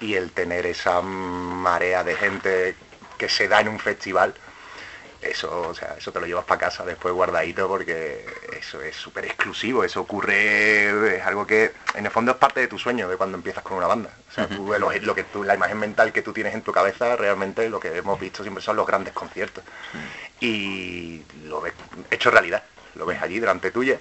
y 0.00 0.16
el 0.16 0.32
tener 0.32 0.66
esa 0.66 1.00
marea 1.00 2.04
de 2.04 2.14
gente 2.14 2.76
que 3.16 3.30
se 3.30 3.48
da 3.48 3.62
en 3.62 3.68
un 3.68 3.78
festival, 3.78 4.34
eso, 5.20 5.68
o 5.68 5.74
sea, 5.74 5.96
eso 5.98 6.12
te 6.12 6.20
lo 6.20 6.26
llevas 6.26 6.44
para 6.44 6.60
casa 6.60 6.84
después 6.84 7.12
guardadito 7.12 7.66
porque 7.66 8.24
eso 8.56 8.80
es 8.80 8.94
súper 8.94 9.24
exclusivo, 9.24 9.82
eso 9.82 10.00
ocurre, 10.00 11.16
es 11.16 11.26
algo 11.26 11.46
que 11.46 11.72
en 11.94 12.06
el 12.06 12.12
fondo 12.12 12.32
es 12.32 12.38
parte 12.38 12.60
de 12.60 12.68
tu 12.68 12.78
sueño 12.78 13.08
de 13.08 13.16
cuando 13.16 13.36
empiezas 13.36 13.64
con 13.64 13.76
una 13.76 13.88
banda. 13.88 14.10
O 14.30 14.32
sea, 14.32 14.46
lo, 14.48 15.14
que 15.14 15.24
tú, 15.24 15.42
la 15.42 15.54
imagen 15.54 15.78
mental 15.78 16.12
que 16.12 16.22
tú 16.22 16.32
tienes 16.32 16.54
en 16.54 16.62
tu 16.62 16.72
cabeza 16.72 17.16
realmente 17.16 17.68
lo 17.68 17.80
que 17.80 17.96
hemos 17.96 18.20
visto 18.20 18.42
siempre 18.42 18.62
son 18.62 18.76
los 18.76 18.86
grandes 18.86 19.12
conciertos. 19.12 19.64
Y 20.40 21.22
lo 21.44 21.60
ves 21.60 21.72
hecho 22.10 22.30
realidad, 22.30 22.62
lo 22.94 23.04
ves 23.04 23.20
allí 23.20 23.40
delante 23.40 23.72
tuya. 23.72 23.98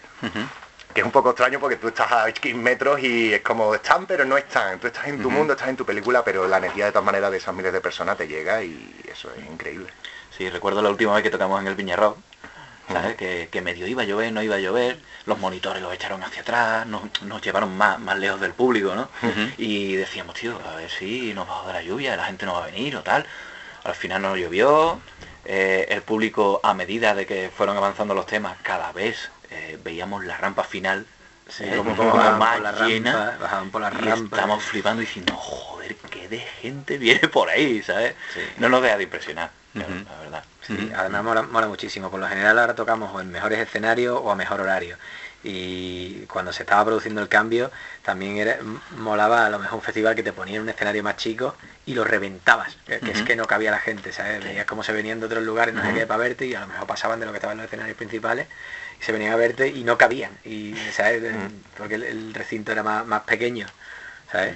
Que 0.93 1.01
es 1.01 1.05
un 1.05 1.11
poco 1.11 1.31
extraño 1.31 1.59
porque 1.59 1.77
tú 1.77 1.89
estás 1.89 2.11
a 2.11 2.31
15 2.31 2.57
metros 2.57 2.99
y 2.99 3.33
es 3.33 3.41
como 3.41 3.73
están 3.73 4.05
pero 4.05 4.23
no 4.23 4.37
están. 4.37 4.79
Tú 4.79 4.87
estás 4.87 5.07
en 5.07 5.21
tu 5.21 5.31
mundo, 5.31 5.53
estás 5.53 5.69
en 5.69 5.77
tu 5.77 5.85
película, 5.85 6.23
pero 6.23 6.47
la 6.47 6.57
energía 6.57 6.85
de 6.85 6.91
todas 6.91 7.05
maneras 7.05 7.31
de 7.31 7.37
esas 7.37 7.55
miles 7.55 7.73
de 7.73 7.81
personas 7.81 8.17
te 8.17 8.27
llega 8.27 8.63
y 8.63 9.03
eso 9.11 9.31
es 9.35 9.45
increíble. 9.45 9.91
Sí, 10.37 10.49
recuerdo 10.49 10.81
la 10.81 10.89
última 10.89 11.13
vez 11.15 11.23
que 11.23 11.31
tocamos 11.31 11.59
en 11.59 11.67
el 11.67 11.75
Viñarro, 11.75 12.17
¿sabes? 12.91 13.15
Que, 13.15 13.61
medio 13.63 13.87
iba 13.87 14.03
a 14.03 14.05
llover, 14.05 14.31
no 14.31 14.43
iba 14.43 14.55
a 14.55 14.59
llover, 14.59 14.99
los 15.25 15.39
monitores 15.39 15.81
los 15.81 15.91
echaron 15.91 16.23
hacia 16.23 16.41
atrás, 16.43 16.85
nos, 16.85 17.41
llevaron 17.41 17.75
más, 17.75 17.99
más 17.99 18.19
lejos 18.19 18.39
del 18.39 18.53
público, 18.53 18.93
¿no? 18.93 19.09
Y 19.57 19.95
decíamos, 19.95 20.35
tío, 20.35 20.59
a 20.71 20.75
ver 20.75 20.91
si 20.91 21.33
nos 21.33 21.49
va 21.49 21.61
a 21.61 21.65
dar 21.65 21.75
la 21.75 21.81
lluvia, 21.81 22.15
la 22.15 22.25
gente 22.25 22.45
no 22.45 22.53
va 22.53 22.63
a 22.63 22.67
venir 22.67 22.95
o 22.95 23.01
tal. 23.01 23.25
Al 23.83 23.95
final 23.95 24.21
no 24.21 24.35
llovió, 24.35 24.99
eh, 25.45 25.87
el 25.89 26.03
público 26.03 26.59
a 26.61 26.73
medida 26.73 27.15
de 27.15 27.25
que 27.25 27.49
fueron 27.49 27.77
avanzando 27.77 28.13
los 28.13 28.27
temas, 28.27 28.57
cada 28.61 28.91
vez 28.91 29.31
eh, 29.49 29.79
veíamos 29.83 30.23
la 30.25 30.37
rampa 30.37 30.63
final 30.63 31.07
como, 31.77 31.93
más 31.93 32.59
la 32.61 32.71
llena 32.87 33.37
bajaban 33.39 33.69
por 33.69 33.81
la 33.81 33.89
rampa. 33.89 34.35
Estamos 34.35 34.63
flipando 34.63 35.01
diciendo, 35.01 35.33
joder, 35.35 35.95
qué 36.09 36.27
de 36.27 36.39
gente 36.39 36.97
viene 36.97 37.27
por 37.27 37.49
ahí, 37.49 37.81
¿sabes? 37.81 38.15
No 38.57 38.69
nos 38.69 38.81
deja 38.81 38.97
de 38.97 39.03
impresionar 39.03 39.51
la 39.77 40.19
verdad. 40.19 40.43
Sí, 40.61 40.91
además 40.95 41.47
mola, 41.49 41.67
muchísimo. 41.67 42.09
Por 42.11 42.19
lo 42.19 42.27
general 42.27 42.59
ahora 42.59 42.75
tocamos 42.75 43.13
o 43.13 43.21
en 43.21 43.31
mejores 43.31 43.59
escenarios 43.59 44.19
o 44.21 44.31
a 44.31 44.35
mejor 44.35 44.61
horario. 44.61 44.97
Y 45.43 46.25
cuando 46.25 46.51
se 46.51 46.63
estaba 46.63 46.83
produciendo 46.83 47.21
el 47.21 47.29
cambio, 47.29 47.71
también 48.03 48.37
era, 48.37 48.57
molaba 48.97 49.45
a 49.45 49.49
lo 49.49 49.59
mejor 49.59 49.75
un 49.75 49.81
festival 49.81 50.15
que 50.15 50.23
te 50.23 50.33
ponía 50.33 50.57
en 50.57 50.63
un 50.63 50.69
escenario 50.69 51.03
más 51.03 51.15
chico 51.15 51.55
y 51.85 51.93
lo 51.93 52.03
reventabas, 52.03 52.75
que, 52.85 52.99
es 53.11 53.21
que 53.21 53.35
no 53.35 53.45
cabía 53.45 53.71
la 53.71 53.79
gente, 53.79 54.11
¿sabes? 54.11 54.43
Veías 54.43 54.65
cómo 54.65 54.83
se 54.83 54.91
venían 54.91 55.19
de 55.19 55.27
otros 55.27 55.43
lugares, 55.43 55.73
no 55.73 55.83
sé 55.83 55.93
qué, 55.93 56.05
para 56.05 56.17
verte 56.17 56.47
y 56.47 56.55
a 56.55 56.61
lo 56.61 56.67
mejor 56.67 56.87
pasaban 56.87 57.19
de 57.19 57.27
lo 57.27 57.31
que 57.31 57.37
estaban 57.37 57.53
en 57.53 57.59
los 57.59 57.67
escenarios 57.67 57.95
principales 57.95 58.47
y 58.99 59.03
se 59.03 59.11
venían 59.11 59.33
a 59.33 59.35
verte 59.35 59.67
y 59.67 59.83
no 59.83 59.97
cabían, 59.97 60.31
y, 60.45 60.75
¿sabes? 60.91 61.23
Porque 61.77 61.95
el, 61.95 62.33
recinto 62.33 62.71
era 62.71 62.83
más, 62.83 63.05
más 63.05 63.23
pequeño, 63.23 63.67
¿sabes? 64.31 64.55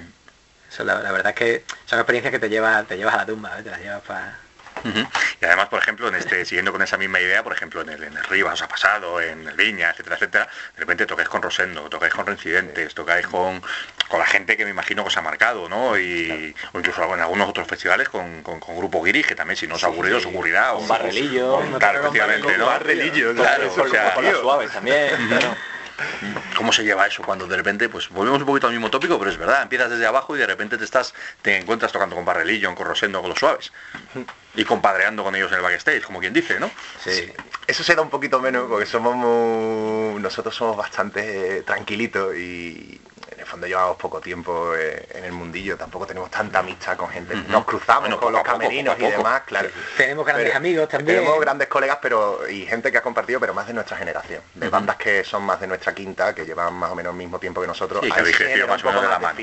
Eso, 0.70 0.84
la, 0.84 0.94
verdad 1.12 1.28
es 1.28 1.34
que 1.34 1.64
son 1.86 1.98
experiencias 1.98 2.32
que 2.32 2.38
te 2.38 2.48
llevas, 2.48 2.86
te 2.86 2.96
llevas 2.96 3.14
a 3.14 3.18
la 3.18 3.26
tumba, 3.26 3.56
te 3.62 3.70
las 3.70 3.80
llevas 3.80 4.02
para 4.02 4.38
y 4.84 5.44
además, 5.44 5.68
por 5.68 5.80
ejemplo, 5.80 6.08
en 6.08 6.14
este, 6.14 6.44
siguiendo 6.44 6.72
con 6.72 6.82
esa 6.82 6.96
misma 6.96 7.20
idea, 7.20 7.42
por 7.42 7.52
ejemplo, 7.52 7.82
en 7.82 7.90
el, 7.90 8.02
en 8.02 8.16
el 8.16 8.24
Rivas 8.24 8.54
os 8.54 8.62
ha 8.62 8.68
pasado, 8.68 9.20
en 9.20 9.46
el 9.46 9.56
Viña, 9.56 9.90
etcétera, 9.90 10.16
etcétera, 10.16 10.48
de 10.74 10.80
repente 10.80 11.06
tocáis 11.06 11.28
con 11.28 11.42
Rosendo, 11.42 11.88
tocáis 11.88 12.12
con 12.12 12.26
Reincidentes, 12.26 12.94
tocáis 12.94 13.26
con, 13.26 13.62
con 14.08 14.18
la 14.18 14.26
gente 14.26 14.56
que 14.56 14.64
me 14.64 14.70
imagino 14.70 15.02
que 15.02 15.08
os 15.08 15.16
ha 15.16 15.22
marcado, 15.22 15.68
¿no? 15.68 15.98
Y, 15.98 16.54
o 16.72 16.78
incluso 16.78 17.02
en 17.14 17.20
algunos 17.20 17.48
otros 17.48 17.66
festivales 17.66 18.08
con, 18.08 18.42
con, 18.42 18.60
Grupo 18.60 19.02
Guiri, 19.02 19.22
que 19.22 19.34
también 19.34 19.56
si 19.56 19.66
no 19.66 19.76
os 19.76 19.84
ha 19.84 19.88
ocurrido, 19.88 20.18
os 20.18 20.26
ocurrirá. 20.26 20.74
Un 20.74 20.88
barrelillo. 20.88 21.60
Claro, 21.78 22.00
efectivamente, 22.00 22.58
¿no? 22.58 22.66
Barrelillo, 22.66 23.34
claro. 23.34 23.72
O 23.72 23.88
sea, 23.88 24.14
con 24.14 24.24
las 24.24 24.36
suaves 24.38 24.72
también. 24.72 25.10
¿Cómo 26.56 26.72
se 26.72 26.84
lleva 26.84 27.06
eso 27.06 27.22
cuando 27.22 27.46
de 27.46 27.56
repente, 27.56 27.88
pues 27.88 28.08
volvemos 28.08 28.40
un 28.40 28.46
poquito 28.46 28.66
al 28.66 28.72
mismo 28.72 28.90
tópico, 28.90 29.18
pero 29.18 29.30
es 29.30 29.36
verdad, 29.36 29.62
empiezas 29.62 29.90
desde 29.90 30.06
abajo 30.06 30.36
y 30.36 30.38
de 30.38 30.46
repente 30.46 30.78
te 30.78 30.84
estás, 30.84 31.14
te 31.42 31.56
encuentras 31.56 31.92
tocando 31.92 32.14
con 32.14 32.24
Barrelillo, 32.24 32.74
con 32.74 32.86
Rosendo, 32.86 33.20
con 33.20 33.30
los 33.30 33.38
suaves 33.38 33.72
y 34.54 34.64
compadreando 34.64 35.24
con 35.24 35.34
ellos 35.34 35.50
en 35.50 35.58
el 35.58 35.62
backstage, 35.62 36.02
como 36.02 36.20
quien 36.20 36.32
dice, 36.32 36.60
¿no? 36.60 36.70
Sí. 37.02 37.32
Eso 37.66 37.82
se 37.82 37.94
da 37.94 38.02
un 38.02 38.10
poquito 38.10 38.40
menos 38.40 38.68
porque 38.68 38.86
somos 38.86 39.16
nosotros 40.20 40.54
somos 40.54 40.76
bastante 40.76 41.62
tranquilitos 41.62 42.36
y 42.36 43.00
el 43.42 43.48
fondo 43.48 43.66
llevamos 43.66 43.96
poco 43.96 44.20
tiempo 44.20 44.74
eh, 44.76 45.06
en 45.14 45.24
el 45.24 45.32
mundillo, 45.32 45.76
tampoco 45.76 46.06
tenemos 46.06 46.30
tanta 46.30 46.60
amistad 46.60 46.96
con 46.96 47.08
gente. 47.08 47.34
Nos 47.48 47.64
cruzamos 47.64 48.14
con 48.16 48.32
los 48.32 48.42
camerinos 48.42 48.96
y 48.98 49.02
demás, 49.02 49.42
claro. 49.42 49.68
Tenemos 49.96 50.24
grandes 50.24 50.54
amigos 50.54 50.88
también. 50.88 51.18
Tenemos 51.18 51.40
grandes 51.40 51.68
colegas 51.68 51.98
pero 52.00 52.48
y 52.48 52.64
gente 52.66 52.90
que 52.90 52.98
ha 52.98 53.02
compartido, 53.02 53.40
pero 53.40 53.52
más 53.52 53.66
de 53.66 53.74
nuestra 53.74 53.96
generación. 53.96 54.42
De 54.54 54.68
bandas 54.68 54.96
que 54.96 55.24
son 55.24 55.42
más 55.44 55.60
de 55.60 55.66
nuestra 55.66 55.94
quinta, 55.94 56.34
que 56.34 56.46
llevan 56.46 56.74
más 56.74 56.90
o 56.90 56.94
menos 56.94 57.12
el 57.12 57.18
mismo 57.18 57.38
tiempo 57.38 57.60
que 57.60 57.66
nosotros. 57.66 58.02
más 58.06 58.18
o 58.18 58.86
menos 58.86 59.02
de 59.02 59.08
la 59.08 59.34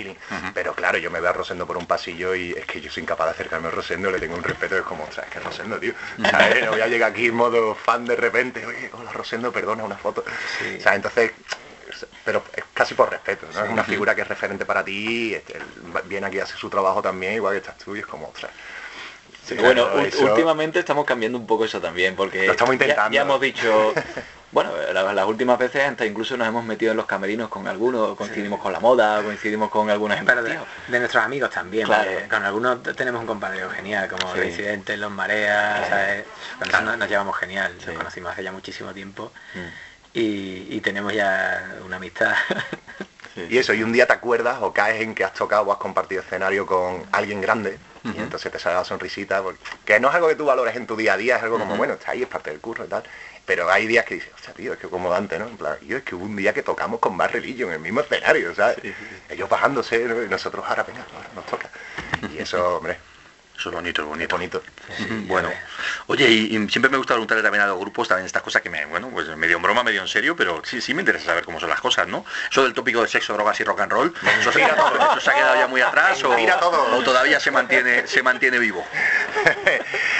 Pero 0.54 0.74
claro, 0.74 0.98
yo 0.98 1.12
me 1.12 1.20
veo 1.20 1.30
a 1.30 1.34
Rosendo 1.34 1.68
por 1.68 1.78
un 1.78 1.86
pasillo 1.86 2.34
y 2.36 2.54
es 2.54 2.66
que 2.66 2.80
yo 2.82 2.90
soy 2.90 3.04
incapaz 3.04 3.28
de 3.28 3.32
acercarme 3.32 3.68
a 3.68 3.72
Rosendo, 3.72 4.10
le 4.12 4.20
tengo 4.20 4.36
un 4.36 4.44
respeto, 4.44 4.78
es 4.78 4.84
como, 4.84 5.04
o 5.04 5.12
sea, 5.12 5.26
es 5.26 5.30
que 5.30 5.40
Rosendo, 5.40 5.80
tío. 5.80 5.94
No 6.18 6.72
voy 6.72 6.82
a 6.82 6.88
llegar 6.88 7.12
aquí 7.12 7.28
en 7.28 7.36
modo 7.36 7.76
fan 7.76 8.06
de 8.06 8.16
repente, 8.16 8.66
oye, 8.66 8.90
hola 8.94 9.12
Rosendo, 9.12 9.52
perdona 9.52 9.84
una 9.84 9.98
foto. 9.98 10.24
O 10.24 10.82
sea, 10.82 10.96
entonces 10.96 11.32
pero 12.24 12.44
es 12.56 12.64
casi 12.74 12.94
por 12.94 13.10
respeto, 13.10 13.48
¿no? 13.54 13.64
Es 13.64 13.70
una 13.70 13.84
figura 13.84 14.16
que 14.16 14.22
es 14.22 14.28
referente 14.28 14.66
para 14.66 14.84
ti, 14.84 15.34
este, 15.34 15.58
él 15.58 15.64
viene 16.06 16.28
aquí 16.28 16.40
a 16.40 16.44
hacer 16.44 16.58
su 16.58 16.70
trabajo 16.70 17.02
también, 17.02 17.34
igual 17.34 17.54
que 17.54 17.60
estás 17.60 17.78
tú, 17.78 17.96
y 17.96 18.00
es 18.00 18.06
como, 18.06 18.28
otra. 18.28 18.50
bueno, 19.60 19.88
últimamente 20.22 20.80
estamos 20.80 21.06
cambiando 21.06 21.38
un 21.38 21.48
poco 21.48 21.66
eso 21.66 21.80
también, 21.80 22.16
porque 22.16 22.46
lo 22.46 22.52
estamos 22.54 22.74
intentando. 22.74 23.16
Ya, 23.16 23.22
hemos 23.22 23.42
dicho, 23.42 23.94
bueno, 24.52 24.72
las, 24.94 25.26
últimas 25.26 25.58
veces 25.58 25.84
hasta 25.84 26.06
incluso 26.06 26.38
nos 26.38 26.48
hemos 26.48 26.64
metido 26.64 26.92
en 26.92 26.98
los 26.98 27.06
camerinos 27.06 27.50
con 27.50 27.68
algunos, 27.68 28.16
coincidimos 28.16 28.60
con 28.60 28.72
la 28.72 28.80
moda, 28.80 29.22
coincidimos 29.24 29.70
con 29.70 29.90
algunas 29.90 30.24
Pero 30.24 30.44
de, 30.44 31.00
nuestros 31.00 31.24
amigos 31.24 31.50
también, 31.50 31.88
con 32.30 32.44
algunos 32.44 32.84
tenemos 32.96 33.22
un 33.22 33.28
compadre 33.28 33.62
genial, 33.76 34.08
como 34.10 34.34
sí. 34.34 34.40
Residente, 34.40 34.98
Los 34.98 35.12
Mareas, 35.12 36.26
Con 36.60 36.70
eso 36.70 36.82
nos, 36.82 37.10
llevamos 37.10 37.38
genial, 37.38 37.76
nos 37.86 37.98
conocimos 37.98 38.32
hace 38.32 38.44
ya 38.44 38.52
muchísimo 38.52 38.94
tiempo. 38.94 39.32
Mm 39.54 39.89
y, 40.14 40.80
tenemos 40.82 41.14
ya 41.14 41.78
una 41.86 41.98
amistad. 41.98 42.34
Y 43.50 43.58
eso, 43.58 43.74
y 43.74 43.84
un 43.84 43.94
día 43.94 44.06
te 44.06 44.12
acuerdas 44.12 44.58
o 44.60 44.74
caes 44.74 45.02
en 45.02 45.16
que 45.16 45.24
has 45.24 45.34
tocado 45.34 45.64
o 45.64 45.72
has 45.72 45.78
compartido 45.78 46.22
escenario 46.22 46.66
con 46.66 47.06
alguien 47.14 47.40
grande 47.40 47.80
y 48.04 48.18
entonces 48.18 48.52
te 48.52 48.60
sale 48.60 48.76
la 48.76 48.84
sonrisita, 48.84 49.42
porque, 49.42 49.60
que 49.86 50.00
no 50.00 50.10
es 50.10 50.16
algo 50.16 50.28
que 50.28 50.36
tú 50.36 50.46
valores 50.46 50.76
en 50.76 50.88
tu 50.88 50.96
día 50.96 51.14
a 51.14 51.18
día, 51.18 51.38
es 51.38 51.44
algo 51.44 51.60
como, 51.60 51.76
bueno, 51.76 51.94
está 51.94 52.12
ahí, 52.12 52.24
es 52.24 52.28
parte 52.28 52.50
del 52.50 52.60
curso 52.60 52.86
y 52.86 52.88
tal. 52.88 53.04
Pero 53.46 53.70
hay 53.70 53.88
días 53.88 54.06
que 54.06 54.16
dices, 54.16 54.32
sea 54.42 54.54
tío, 54.54 54.74
es 54.74 54.80
que 54.80 54.88
como 54.88 55.10
Dante, 55.10 55.40
¿no? 55.40 55.48
En 55.48 55.58
plan, 55.58 55.78
yo 55.82 55.98
es 55.98 56.04
que 56.04 56.16
hubo 56.16 56.24
un 56.24 56.36
día 56.36 56.54
que 56.54 56.64
tocamos 56.64 57.00
con 57.00 57.16
más 57.16 57.32
Religion 57.32 57.70
en 57.70 57.76
el 57.76 57.82
mismo 57.82 58.02
escenario, 58.02 58.54
¿sabes? 58.54 58.78
Ellos 59.30 59.50
bajándose 59.50 60.02
y 60.02 60.30
nosotros 60.30 60.64
ahora, 60.68 60.84
venga, 60.84 61.06
nos 61.36 61.46
toca. 61.46 61.70
Y 62.34 62.40
eso, 62.40 62.78
hombre, 62.78 62.98
eso 63.60 63.70
es 63.70 63.76
bonito, 63.76 64.04
es 64.04 64.08
bonito. 64.08 64.38
bonito. 64.38 64.64
bueno, 65.28 65.50
oye, 66.08 66.30
y, 66.30 66.70
siempre 66.70 66.90
me 66.90 66.98
gusta 66.98 67.14
preguntarle 67.14 67.44
también 67.44 67.62
a 67.62 67.68
los 67.68 67.78
grupos 67.78 68.08
también 68.08 68.26
estas 68.26 68.42
cosas 68.42 68.62
que 68.62 68.70
me, 68.70 68.86
bueno, 68.86 69.10
pues 69.10 69.28
medio 69.36 69.58
en 69.58 69.62
broma, 69.62 69.84
medio 69.84 70.02
en 70.02 70.08
serio, 70.08 70.34
pero 70.34 70.62
sí, 70.64 70.80
sí 70.80 70.94
me 70.94 71.02
interesa 71.02 71.26
saber 71.26 71.44
cómo 71.44 71.60
son 71.60 71.70
las 71.70 71.82
cosas, 71.82 72.08
¿no? 72.08 72.26
Eso 72.50 72.64
del 72.64 72.74
tópico 72.74 73.02
de 73.02 73.10
sexo, 73.10 73.34
drogas 73.34 73.60
y 73.60 73.66
rock 73.66 73.82
and 73.82 73.92
roll, 73.92 74.14
¿eso, 74.40 74.54
se, 74.54 74.64
ha 74.64 75.36
quedado 75.36 75.56
ya 75.56 75.68
muy 75.68 75.82
atrás 75.82 76.24
o, 76.24 76.32
o, 76.32 77.04
todavía 77.04 77.42
se 77.42 77.52
mantiene, 77.52 78.08
se 78.08 78.24
mantiene 78.24 78.60
vivo? 78.60 78.86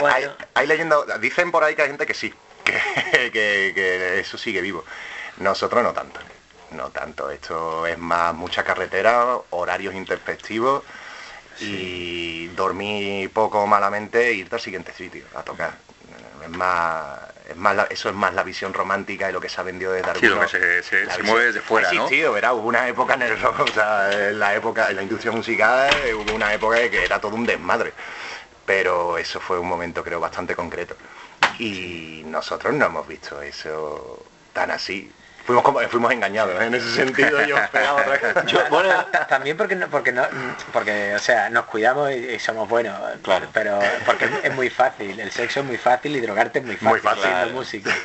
hay, 0.56 0.68
leyendo, 0.68 1.06
dicen 1.22 1.50
por 1.50 1.64
ahí 1.64 1.76
que 1.76 1.84
hay 1.84 1.88
gente 1.88 2.06
que 2.06 2.14
sí, 2.14 2.34
que, 2.66 3.32
que 3.32 4.20
eso 4.20 4.38
sigue 4.38 4.60
vivo. 4.60 4.84
Nosotros 5.38 5.82
no 5.82 5.94
tanto 5.94 6.20
no 6.72 6.92
tanto. 6.92 7.32
Esto 7.32 7.88
es 7.88 7.98
más 7.98 8.36
mucha 8.36 8.64
carretera, 8.64 9.38
horarios 9.50 9.96
introspectivos 9.96 10.84
y 11.60 12.48
dormir 12.50 13.32
poco 13.32 13.66
malamente 13.68 14.28
e 14.30 14.34
irte 14.34 14.56
al 14.56 14.62
siguiente 14.62 14.94
sitio 14.94 15.26
a 15.36 15.44
tocar. 15.44 15.74
Es 16.44 16.50
más, 16.50 17.20
es 17.48 17.56
más 17.56 17.88
eso 17.90 18.10
es 18.10 18.16
más 18.16 18.34
la 18.34 18.44
visión 18.44 18.74
romántica 18.74 19.30
y 19.30 19.34
lo 19.34 19.42
que 19.42 19.50
se 19.50 19.60
ha 19.60 19.64
vendido 19.64 19.92
desde 19.92 20.16
Sí, 20.16 20.28
lo 20.28 20.40
que 20.40 20.48
se, 20.48 20.84
se, 20.84 21.24
mueve 21.24 21.48
desde 21.48 21.62
fuera, 21.62 21.92
¿no? 21.92 22.08
Sí, 22.08 22.22
verá, 22.22 22.54
hubo 22.54 22.68
una 22.68 22.88
época 22.88 23.16
en 23.16 23.24
el 23.24 23.40
rock, 23.40 23.60
o 23.60 23.72
sea, 23.72 24.30
en 24.30 24.40
la 24.40 24.56
época, 24.56 24.90
en 24.90 24.96
la 24.96 25.04
industria 25.04 25.32
musical, 25.32 26.14
hubo 26.16 26.34
una 26.34 26.54
época 26.54 26.90
que 26.90 27.04
era 27.04 27.20
todo 27.20 27.36
un 27.36 27.46
desmadre. 27.46 27.94
Pero 28.66 29.18
eso 29.18 29.40
fue 29.40 29.60
un 29.60 29.68
momento 29.68 30.04
creo 30.04 30.20
bastante 30.20 30.56
concreto. 30.56 30.96
Y 31.58 32.24
nosotros 32.26 32.74
no 32.74 32.86
hemos 32.86 33.08
visto 33.08 33.42
eso 33.42 34.26
tan 34.54 34.72
así 34.72 35.12
fuimos, 35.50 35.64
como, 35.64 35.80
fuimos 35.90 36.12
engañados 36.12 36.62
en 36.62 36.76
ese 36.76 36.92
sentido. 36.92 37.44
Yo 37.44 37.58
bueno, 38.70 39.04
también 39.28 39.58
porque 39.58 39.76
no, 39.76 39.88
porque 39.88 40.12
no, 40.12 40.24
porque 40.72 41.16
o 41.16 41.20
sea, 41.20 41.50
nos 41.50 41.66
cuidamos 41.66 42.12
y, 42.12 42.38
somos 42.38 42.70
buenos, 42.70 42.96
claro. 43.24 43.48
pero 43.52 43.80
porque 44.06 44.30
es, 44.44 44.54
muy 44.54 44.70
fácil, 44.70 45.20
el 45.20 45.32
sexo 45.32 45.62
es 45.62 45.66
muy 45.66 45.78
fácil 45.78 46.16
y 46.16 46.20
drogarte 46.20 46.60
es 46.60 46.66
muy 46.66 46.76
fácil, 46.76 46.90
muy 46.90 47.00
fácil. 47.00 47.54
música. 47.54 47.96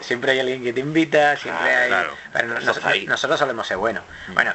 Siempre 0.00 0.32
hay 0.32 0.40
alguien 0.40 0.64
que 0.64 0.72
te 0.72 0.80
invita, 0.80 1.36
siempre 1.36 1.74
hay. 1.74 2.06
Pero 2.32 2.58
nosotros 3.06 3.38
solemos 3.38 3.66
ser 3.66 3.76
buenos. 3.76 4.02
Mm. 4.28 4.34
Bueno, 4.34 4.54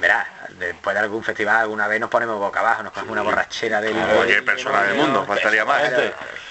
verás, 0.00 0.26
después 0.58 0.94
de 0.94 1.00
algún 1.00 1.22
festival 1.22 1.56
alguna 1.56 1.86
vez 1.86 2.00
nos 2.00 2.08
ponemos 2.08 2.38
boca 2.38 2.60
abajo, 2.60 2.82
nos 2.82 2.92
ponemos 2.94 3.12
una 3.12 3.22
borrachera 3.22 3.82
del... 3.82 3.94
Cualquier 3.94 4.44
persona 4.44 4.84
del 4.84 4.96
mundo, 4.96 5.24
faltaría 5.26 5.66
más. 5.66 5.82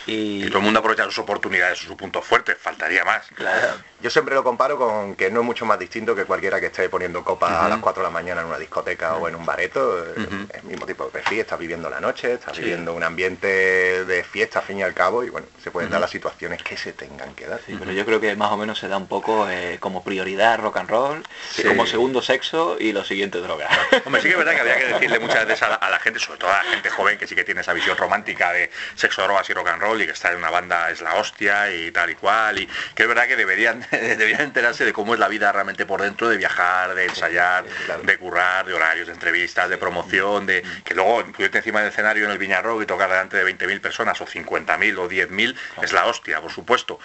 Y... 0.08 0.48
todo 0.48 0.60
el 0.60 0.64
mundo 0.64 0.80
aprovecha 0.80 1.04
sus 1.06 1.20
oportunidades, 1.20 1.80
sus 1.80 1.96
puntos 1.96 2.26
fuertes, 2.26 2.58
faltaría 2.60 3.04
más. 3.04 3.28
Claro. 3.36 3.78
Yo 4.00 4.10
siempre 4.10 4.36
lo 4.36 4.44
comparo 4.44 4.78
con 4.78 5.16
que 5.16 5.32
no 5.32 5.40
es 5.40 5.46
mucho 5.46 5.66
más 5.66 5.80
distinto 5.80 6.16
que 6.16 6.26
cualquiera 6.26 6.60
que 6.60 6.68
esté 6.68 6.88
poniendo 6.88 7.24
copas 7.24 7.52
a 7.52 7.68
las 7.68 7.80
4 7.80 8.04
de 8.04 8.08
la 8.08 8.14
mañana 8.14 8.42
en 8.42 8.48
una 8.48 8.60
discoteca 8.60 9.16
o 9.16 9.28
en 9.28 9.36
un 9.36 9.46
bareto. 9.46 10.06
Es 10.06 10.18
el 10.54 10.64
mismo 10.64 10.86
tipo 10.86 11.06
de 11.06 11.12
perfil, 11.12 11.40
estás 11.40 11.58
viviendo 11.58 11.90
la 11.90 12.00
noche, 12.00 12.34
estás 12.34 12.58
viviendo 12.58 12.94
un 12.94 13.04
ambiente 13.04 14.06
de 14.06 14.24
fiesta 14.24 14.60
al 14.60 14.66
fin 14.66 14.80
y 14.80 14.84
al 14.84 14.94
cabo 14.94 15.24
y 15.24 15.30
bueno, 15.30 15.48
se 15.64 15.72
pueden 15.72 15.90
dar 15.90 16.00
las 16.00 16.12
situaciones 16.12 16.62
que 16.62 16.78
se 16.78 16.94
tengan 16.94 17.34
que 17.34 17.48
dar. 17.48 17.60
pero 17.66 17.92
yo 17.92 18.06
creo 18.06 18.22
que 18.22 18.36
más 18.36 18.52
o 18.52 18.58
menos 18.58 18.78
se 18.80 18.88
da 18.88 18.98
un 18.98 19.08
poco 19.08 19.50
eh, 19.50 19.78
como 19.80 20.04
prioridad 20.04 20.60
rock 20.60 20.78
and 20.78 20.90
roll, 20.90 21.24
como 21.66 21.86
segundo 21.88 22.22
sexo 22.22 22.78
y 22.80 22.92
lo 22.92 23.04
siguiente 23.04 23.40
droga. 23.40 23.68
Hombre, 24.06 24.22
sí 24.22 24.28
que 24.28 24.34
es 24.34 24.38
verdad 24.38 24.54
que 24.54 24.60
habría 24.60 24.78
que 24.78 24.94
decirle 24.94 25.20
muchas 25.20 25.46
veces 25.48 25.64
a 25.64 25.90
la, 25.90 26.00
gente, 26.00 26.20
sobre 26.20 26.40
todo 26.40 26.52
a 26.52 26.64
la 26.64 26.70
gente 26.70 26.90
joven 26.90 27.18
que 27.18 27.28
sí 27.28 27.36
que 27.36 27.44
tiene 27.44 27.62
esa 27.62 27.74
visión 27.74 27.98
romántica 27.98 28.54
de 28.54 28.70
sexo, 28.96 29.24
drogas 29.24 29.50
y 29.50 29.54
rock 29.54 29.70
and 29.70 29.82
roll 29.82 29.97
y 30.02 30.06
que 30.06 30.12
está 30.12 30.32
en 30.32 30.38
una 30.38 30.50
banda 30.50 30.90
es 30.90 31.02
la 31.02 31.16
hostia 31.16 31.74
y 31.74 31.92
tal 31.92 32.10
y 32.10 32.16
cual 32.16 32.60
y 32.60 32.68
que 32.96 33.04
es 33.04 33.08
verdad 33.08 33.28
que 33.28 33.36
deberían 33.36 33.86
deberían 33.92 34.42
enterarse 34.42 34.86
de 34.86 34.94
cómo 34.94 35.14
es 35.14 35.20
la 35.20 35.28
vida 35.28 35.52
realmente 35.52 35.86
por 35.86 36.02
dentro, 36.02 36.30
de 36.30 36.38
viajar, 36.38 36.96
de 36.96 37.06
ensayar, 37.06 37.66
de 38.04 38.18
currar, 38.18 38.66
de 38.66 38.74
horarios, 38.74 39.08
de 39.08 39.14
entrevistas, 39.14 39.70
de 39.70 39.78
promoción, 39.78 40.46
de 40.46 40.64
que 40.84 40.94
luego 40.94 41.24
subirte 41.36 41.60
encima 41.60 41.82
del 41.82 41.90
escenario 41.90 42.26
en 42.26 42.32
el 42.32 42.38
Viñarro 42.38 42.82
y 42.82 42.86
tocar 42.86 43.10
delante 43.10 43.38
de 43.38 43.46
20.000 43.46 43.82
personas 43.82 44.20
o 44.22 44.26
50.000 44.26 44.98
o 44.98 45.10
10.000 45.10 45.56
es 45.82 45.94
la 45.94 46.06
hostia, 46.06 46.42
por 46.42 46.52
supuesto. 46.52 47.00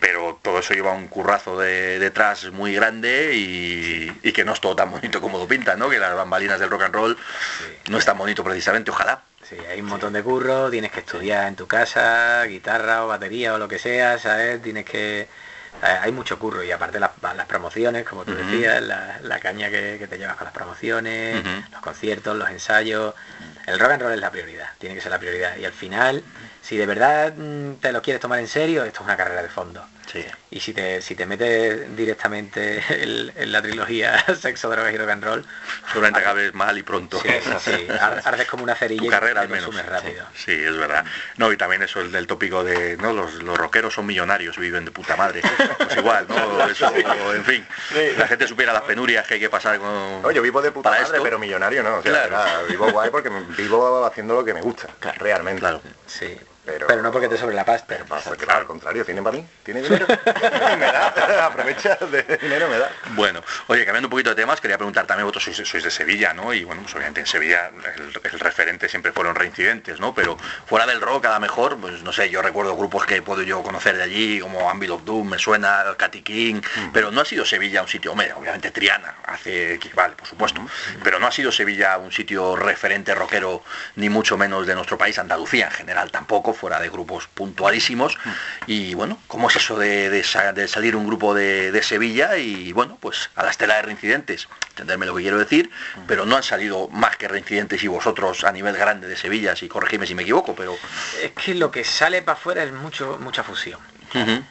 Pero 0.00 0.38
todo 0.42 0.60
eso 0.60 0.74
lleva 0.74 0.92
un 0.92 1.08
currazo 1.08 1.58
de, 1.58 1.98
detrás 1.98 2.50
muy 2.52 2.74
grande 2.74 3.32
y, 3.34 4.32
que 4.32 4.44
no 4.44 4.52
es 4.52 4.60
todo 4.60 4.76
tan 4.76 4.92
bonito 4.92 5.20
como 5.20 5.38
lo 5.38 5.48
pintan, 5.48 5.80
¿no? 5.80 5.90
Que 5.90 5.98
las 5.98 6.14
bambalinas 6.14 6.60
del 6.60 6.70
rock 6.70 6.82
and 6.82 6.94
roll 6.94 7.18
no 7.88 7.98
es 7.98 8.04
tan 8.04 8.16
bonito 8.16 8.44
precisamente, 8.44 8.92
ojalá. 8.92 9.22
Sí, 9.42 9.56
hay 9.70 9.80
un 9.80 9.86
montón 9.86 10.12
de 10.12 10.22
curro, 10.22 10.70
tienes 10.70 10.90
que 10.90 11.00
estudiar 11.00 11.48
en 11.48 11.56
tu 11.56 11.66
casa, 11.66 12.44
guitarra 12.44 13.04
o 13.04 13.08
batería 13.08 13.54
o 13.54 13.58
lo 13.58 13.68
que 13.68 13.78
sea, 13.78 14.18
¿sabes? 14.18 14.60
Tienes 14.60 14.84
que 14.84 15.28
eh, 15.82 15.86
hay 16.00 16.10
mucho 16.10 16.38
curro 16.38 16.62
y 16.64 16.72
aparte 16.72 16.98
las, 16.98 17.12
promociones, 17.46 18.04
como 18.04 18.24
tú 18.24 18.34
decías, 18.34 18.82
la, 18.82 19.38
caña 19.40 19.70
que, 19.70 20.06
te 20.08 20.18
llevas 20.18 20.36
con 20.36 20.44
las 20.44 20.54
promociones, 20.54 21.44
los 21.70 21.80
conciertos, 21.80 22.36
los 22.36 22.50
ensayos. 22.50 23.14
El 23.66 23.78
rock 23.78 23.92
and 23.92 24.02
roll 24.02 24.12
es 24.12 24.20
la 24.20 24.30
prioridad, 24.30 24.70
tiene 24.78 24.94
que 24.96 25.00
ser 25.00 25.12
la 25.12 25.18
prioridad. 25.18 25.56
Y 25.56 25.64
al 25.64 25.72
final, 25.72 26.22
si 26.62 26.76
de 26.76 26.86
verdad 26.86 27.34
mm, 27.36 27.74
te 27.74 27.92
lo 27.92 28.02
quieres 28.02 28.20
tomar 28.20 28.40
en 28.40 28.48
serio, 28.48 28.84
esto 28.84 29.00
es 29.00 29.04
una 29.04 29.16
carrera 29.16 29.42
de 29.42 29.48
fondo. 29.48 29.84
Y 30.50 30.60
si 30.60 30.72
te, 30.72 31.02
si 31.02 31.14
te 31.14 31.26
metes 31.26 31.94
directamente 31.96 32.82
en, 32.88 33.52
la 33.52 33.62
trilogía 33.62 34.24
Sexo, 34.40 34.70
Drogas 34.70 34.92
y 34.92 34.96
Rock 34.96 35.10
and 35.10 35.24
Roll, 35.24 35.46
seguramente 35.88 36.20
acabes 36.20 36.54
mal 36.54 36.78
y 36.78 36.82
pronto. 36.82 37.20
Sí, 37.20 37.28
sí, 37.60 37.86
ardes 38.24 38.46
como 38.46 38.64
una 38.64 38.74
cerilla 38.74 39.02
tu 39.02 39.08
carrera 39.08 39.42
al 39.42 39.48
menos. 39.48 39.74
rápido. 39.86 40.24
Sí, 40.34 40.52
es 40.52 40.76
verdad. 40.76 41.04
No, 41.36 41.52
y 41.52 41.56
también 41.56 41.82
eso 41.82 42.00
el 42.00 42.12
del 42.12 42.26
tópico 42.26 42.64
de 42.64 42.96
no 42.96 43.12
los, 43.12 43.34
los 43.42 43.56
rockeros 43.56 43.94
son 43.94 44.06
millonarios, 44.06 44.56
viven 44.58 44.84
de 44.84 44.90
puta 44.90 45.16
madre. 45.16 45.42
Pues 45.78 45.96
igual, 45.96 46.26
¿no? 46.28 46.68
Eso, 46.68 46.92
en 47.34 47.44
fin. 47.44 47.66
La 48.16 48.26
gente 48.26 48.46
supiera 48.46 48.72
las 48.72 48.82
penurias 48.82 49.26
que 49.26 49.34
hay 49.34 49.40
que 49.40 49.50
pasar 49.50 49.78
con. 49.78 50.22
No, 50.22 50.30
yo 50.30 50.42
vivo 50.42 50.62
de 50.62 50.72
puta 50.72 50.90
madre, 50.90 51.20
pero 51.22 51.38
millonario 51.38 51.82
no. 51.82 52.02
vivo 52.68 52.90
guay 52.90 53.10
porque 53.10 53.30
vivo 53.56 54.04
haciendo 54.04 54.34
lo 54.34 54.44
que 54.44 54.54
me 54.54 54.60
gusta, 54.60 54.88
realmente. 55.18 55.60
Claro. 55.60 55.82
Sí. 56.06 56.38
Pero, 56.68 57.02
no 57.02 57.10
porque 57.10 57.28
te 57.28 57.38
sobre 57.38 57.54
la 57.54 57.64
pasta. 57.64 57.96
Pero 57.98 58.52
al 58.52 58.66
contrario, 58.66 59.04
¿tiene 59.04 59.22
para 59.22 59.36
mí? 59.36 59.46
¿Tiene 59.62 59.82
dinero? 59.82 60.06
me 60.78 60.86
da, 60.86 61.46
aprovecha 61.46 61.96
de 61.96 62.38
dinero, 62.40 62.68
me 62.68 62.78
da. 62.78 62.90
Bueno, 63.10 63.42
oye, 63.68 63.84
cambiando 63.84 64.06
un 64.06 64.10
poquito 64.10 64.30
de 64.30 64.36
temas, 64.36 64.60
quería 64.60 64.76
preguntar 64.76 65.06
también, 65.06 65.26
vosotros 65.26 65.56
sois, 65.56 65.82
de 65.82 65.90
Sevilla, 65.90 66.34
¿no? 66.34 66.52
Y 66.52 66.64
bueno, 66.64 66.82
pues 66.82 66.94
obviamente 66.94 67.20
en 67.20 67.26
Sevilla 67.26 67.70
el, 67.96 68.40
referente 68.40 68.88
siempre 68.88 69.12
fueron 69.12 69.34
reincidentes, 69.34 70.00
¿no? 70.00 70.14
Pero 70.14 70.36
fuera 70.66 70.86
del 70.86 71.00
rock, 71.00 71.26
a 71.26 71.34
lo 71.34 71.40
mejor, 71.40 71.78
pues 71.78 72.02
no 72.02 72.12
sé, 72.12 72.28
yo 72.30 72.42
recuerdo 72.42 72.76
grupos 72.76 73.06
que 73.06 73.22
puedo 73.22 73.42
yo 73.42 73.62
conocer 73.62 73.96
de 73.96 74.02
allí, 74.02 74.40
como 74.40 74.70
Anvil 74.70 74.90
of 74.90 75.04
Doom, 75.04 75.30
me 75.30 75.38
suena, 75.38 75.84
Katy 75.96 76.22
King, 76.22 76.56
mm. 76.56 76.92
pero 76.92 77.10
no 77.10 77.22
ha 77.22 77.24
sido 77.24 77.44
Sevilla 77.44 77.82
un 77.82 77.88
sitio, 77.88 78.12
obviamente 78.12 78.70
Triana, 78.70 79.16
hace, 79.24 79.78
vale, 79.94 80.14
por 80.14 80.26
supuesto, 80.26 80.60
mm. 80.60 80.68
pero 81.02 81.18
no 81.18 81.26
ha 81.26 81.32
sido 81.32 81.50
Sevilla 81.50 81.96
un 81.98 82.12
sitio 82.12 82.56
referente 82.56 83.14
rockero, 83.14 83.62
ni 83.96 84.08
mucho 84.08 84.36
menos 84.36 84.66
de 84.66 84.74
nuestro 84.74 84.98
país, 84.98 85.18
Andalucía 85.18 85.66
en 85.66 85.72
general 85.72 86.10
tampoco, 86.10 86.52
fuera 86.58 86.80
de 86.80 86.90
grupos 86.90 87.28
puntualísimos. 87.28 88.18
Y 88.66 88.94
bueno, 88.94 89.18
¿cómo 89.26 89.48
es 89.48 89.56
eso 89.56 89.78
de, 89.78 90.22
salir 90.68 90.96
un 90.96 91.06
grupo 91.06 91.34
de, 91.34 91.78
Sevilla 91.82 92.36
y 92.36 92.72
bueno, 92.72 92.98
pues 93.00 93.30
a 93.36 93.44
la 93.44 93.50
estela 93.50 93.76
de 93.76 93.82
reincidentes? 93.82 94.48
Entenderme 94.70 95.06
lo 95.06 95.14
que 95.14 95.22
quiero 95.22 95.38
decir, 95.38 95.70
pero 96.06 96.26
no 96.26 96.36
han 96.36 96.42
salido 96.42 96.88
más 96.88 97.16
que 97.16 97.28
reincidentes 97.28 97.82
y 97.82 97.88
vosotros 97.88 98.44
a 98.44 98.52
nivel 98.52 98.76
grande 98.76 99.08
de 99.08 99.16
Sevilla, 99.16 99.56
si 99.56 99.68
corregime 99.68 100.06
si 100.06 100.14
me 100.14 100.22
equivoco, 100.22 100.54
pero... 100.54 100.76
Es 101.22 101.32
que 101.32 101.54
lo 101.54 101.70
que 101.70 101.84
sale 101.84 102.22
para 102.22 102.38
afuera 102.38 102.62
es 102.62 102.72
mucho, 102.72 103.18
mucha 103.20 103.42
fusión. 103.42 103.80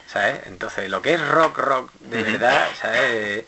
¿sabes? 0.08 0.42
Entonces, 0.46 0.90
lo 0.90 1.02
que 1.02 1.16
es 1.16 1.28
rock, 1.28 1.58
rock, 1.58 1.92
de 2.02 2.24
verdad, 2.24 2.68
¿sabes? 2.80 3.46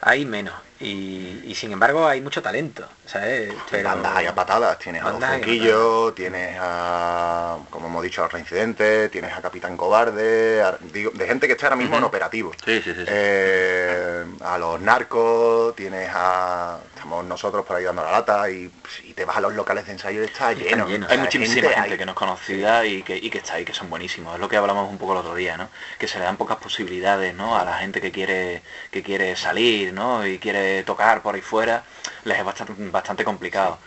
Hay 0.00 0.24
menos. 0.24 0.54
Y, 0.80 1.54
sin 1.54 1.72
embargo 1.72 2.06
hay 2.06 2.20
mucho 2.20 2.42
talento, 2.42 2.88
¿sabes? 3.06 3.52
Pero... 3.70 3.88
Bandas 3.88 4.16
hay 4.16 4.26
a 4.26 4.34
patadas, 4.34 4.78
tienes 4.78 5.02
a 5.02 5.12
Los 5.12 6.14
tienes 6.14 6.56
a, 6.60 7.58
como 7.70 7.86
hemos 7.88 8.02
dicho, 8.02 8.24
a 8.24 8.28
Reincidente, 8.28 9.08
tienes 9.08 9.32
a 9.32 9.42
Capitán 9.42 9.76
Cobarde, 9.76 10.62
de 10.62 11.26
gente 11.26 11.46
que 11.46 11.52
está 11.52 11.66
ahora 11.66 11.76
mismo 11.76 11.96
en 11.96 12.04
operativo. 12.04 12.52
Eh, 12.66 14.24
a 14.40 14.58
los 14.58 14.80
narcos, 14.80 15.74
tienes 15.76 16.10
a, 16.12 16.78
estamos 16.94 17.24
nosotros 17.24 17.66
por 17.66 17.76
ahí 17.76 17.84
dando 17.84 18.02
la 18.02 18.10
lata 18.10 18.50
y, 18.50 18.70
te 19.14 19.24
vas 19.24 19.36
a 19.36 19.40
los 19.40 19.54
locales 19.54 19.86
de 19.86 19.92
ensayo 19.92 20.22
y 20.22 20.24
está 20.24 20.52
lleno. 20.52 20.86
hay 21.08 21.18
muchísima 21.18 21.68
gente, 21.68 21.96
que 21.96 22.04
no 22.04 22.12
es 22.12 22.16
conocida 22.16 22.84
y 22.84 23.02
que, 23.04 23.16
y 23.16 23.30
que 23.30 23.38
está 23.38 23.54
ahí, 23.54 23.64
que 23.64 23.72
son 23.72 23.88
buenísimos. 23.88 24.34
Es 24.34 24.40
lo 24.40 24.48
que 24.48 24.56
hablamos 24.56 24.90
un 24.90 24.98
poco 24.98 25.12
el 25.12 25.18
otro 25.18 25.36
día, 25.36 25.56
¿no? 25.56 25.68
Que 25.98 26.08
se 26.08 26.18
le 26.18 26.24
dan 26.24 26.36
pocas 26.36 26.56
posibilidades, 26.56 27.32
¿no? 27.32 27.56
A 27.56 27.64
la 27.64 27.74
gente 27.78 28.00
que 28.00 28.10
quiere, 28.10 28.62
que 28.90 29.04
quiere 29.04 29.36
salir, 29.36 29.92
¿no? 29.92 30.26
Y 30.26 30.38
quiere 30.38 30.82
tocar 30.82 31.22
por 31.22 31.36
ahí 31.36 31.42
fuera, 31.42 31.84
les 32.24 32.38
es 32.38 32.44
bastante, 32.44 32.72
bastante 32.94 33.24
complicado. 33.24 33.78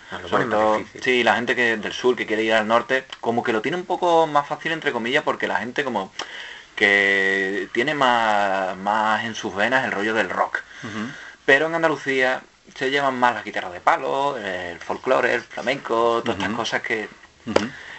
Sí, 1.01 1.23
la 1.23 1.35
gente 1.35 1.55
que 1.55 1.77
del 1.77 1.93
sur 1.93 2.15
que 2.15 2.27
quiere 2.27 2.43
ir 2.43 2.53
al 2.53 2.67
norte, 2.67 3.05
como 3.21 3.41
que 3.41 3.53
lo 3.53 3.61
tiene 3.61 3.77
un 3.77 3.85
poco 3.85 4.27
más 4.27 4.45
fácil 4.47 4.73
entre 4.73 4.91
comillas, 4.91 5.23
porque 5.23 5.47
la 5.47 5.55
gente 5.55 5.83
como 5.83 6.11
que 6.75 7.69
tiene 7.73 7.95
más, 7.95 8.77
más 8.77 9.23
en 9.23 9.33
sus 9.33 9.55
venas 9.55 9.85
el 9.85 9.91
rollo 9.91 10.13
del 10.13 10.29
rock. 10.29 10.61
Pero 11.45 11.67
en 11.67 11.75
Andalucía 11.75 12.41
se 12.75 12.91
llevan 12.91 13.17
más 13.17 13.33
las 13.33 13.45
guitarras 13.45 13.71
de 13.71 13.79
palo, 13.79 14.37
el 14.37 14.77
folclore, 14.79 15.33
el 15.33 15.41
flamenco, 15.41 16.21
todas 16.23 16.37
estas 16.37 16.53
cosas 16.53 16.81
que 16.81 17.07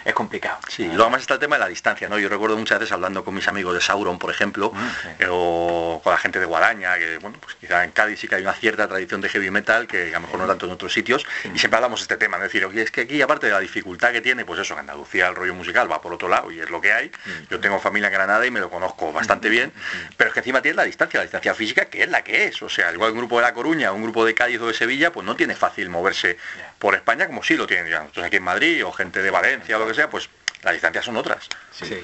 es 0.09 0.15
complicado. 0.15 0.59
Sí, 0.67 0.83
y 0.83 0.93
luego 0.93 1.09
más 1.09 1.21
está 1.21 1.35
el 1.35 1.39
tema 1.39 1.55
de 1.55 1.61
la 1.61 1.67
distancia, 1.67 2.09
¿no? 2.09 2.19
Yo 2.19 2.29
recuerdo 2.29 2.57
muchas 2.57 2.79
veces 2.79 2.91
hablando 2.91 3.23
con 3.23 3.33
mis 3.33 3.47
amigos 3.47 3.73
de 3.73 3.81
Sauron, 3.81 4.19
por 4.19 4.31
ejemplo, 4.31 4.71
ah, 4.75 4.91
eh, 5.19 5.27
o 5.29 6.01
con 6.03 6.11
la 6.11 6.19
gente 6.19 6.39
de 6.39 6.45
Guadaña, 6.45 6.97
que 6.97 7.17
bueno, 7.19 7.37
pues 7.39 7.55
quizá 7.55 7.83
en 7.83 7.91
Cádiz 7.91 8.19
sí 8.19 8.27
que 8.27 8.35
hay 8.35 8.41
una 8.41 8.53
cierta 8.53 8.87
tradición 8.87 9.21
de 9.21 9.29
heavy 9.29 9.51
metal, 9.51 9.87
que 9.87 10.09
a 10.09 10.19
lo 10.19 10.21
mejor 10.21 10.39
no 10.39 10.47
tanto 10.47 10.65
en 10.65 10.71
otros 10.71 10.93
sitios, 10.93 11.25
y 11.53 11.59
siempre 11.59 11.77
hablamos 11.77 11.99
de 11.99 12.03
este 12.03 12.17
tema, 12.17 12.37
es 12.37 12.43
decir, 12.43 12.65
oye, 12.65 12.81
es 12.81 12.91
que 12.91 13.01
aquí 13.01 13.21
aparte 13.21 13.47
de 13.47 13.53
la 13.53 13.59
dificultad 13.59 14.11
que 14.11 14.21
tiene, 14.21 14.45
pues 14.45 14.59
eso, 14.59 14.73
en 14.73 14.79
Andalucía 14.79 15.27
el 15.27 15.35
rollo 15.35 15.53
musical 15.53 15.91
va 15.91 16.01
por 16.01 16.13
otro 16.13 16.27
lado 16.27 16.51
y 16.51 16.59
es 16.59 16.69
lo 16.69 16.81
que 16.81 16.91
hay. 16.91 17.11
Yo 17.49 17.59
tengo 17.59 17.79
familia 17.79 18.07
en 18.07 18.13
Granada 18.13 18.45
y 18.45 18.51
me 18.51 18.59
lo 18.59 18.69
conozco 18.69 19.11
bastante 19.11 19.49
bien, 19.49 19.71
pero 20.17 20.29
es 20.29 20.33
que 20.33 20.39
encima 20.39 20.61
tiene 20.61 20.77
la 20.77 20.83
distancia, 20.83 21.19
la 21.19 21.23
distancia 21.23 21.53
física, 21.53 21.85
que 21.85 22.03
es 22.03 22.09
la 22.09 22.23
que 22.23 22.45
es. 22.45 22.61
O 22.61 22.69
sea, 22.69 22.91
igual 22.91 23.11
un 23.11 23.17
grupo 23.17 23.37
de 23.37 23.43
La 23.43 23.53
Coruña, 23.53 23.91
un 23.91 24.03
grupo 24.03 24.25
de 24.25 24.33
Cádiz 24.33 24.59
o 24.61 24.67
de 24.67 24.73
Sevilla, 24.73 25.11
pues 25.11 25.25
no 25.25 25.35
tiene 25.35 25.55
fácil 25.55 25.89
moverse 25.89 26.37
por 26.79 26.95
España 26.95 27.27
como 27.27 27.43
sí 27.43 27.55
lo 27.55 27.67
tienen 27.67 27.89
ya. 27.89 27.97
Entonces 27.99 28.23
aquí 28.23 28.37
en 28.37 28.43
Madrid 28.43 28.85
o 28.85 28.91
gente 28.91 29.21
de 29.21 29.31
Valencia 29.31 29.77
o 29.77 29.79
lo 29.79 29.87
que 29.87 29.93
sea, 29.93 29.98
pues 30.07 30.29
las 30.63 30.73
distancias 30.73 31.05
son 31.05 31.17
otras. 31.17 31.47
Sí. 31.71 31.99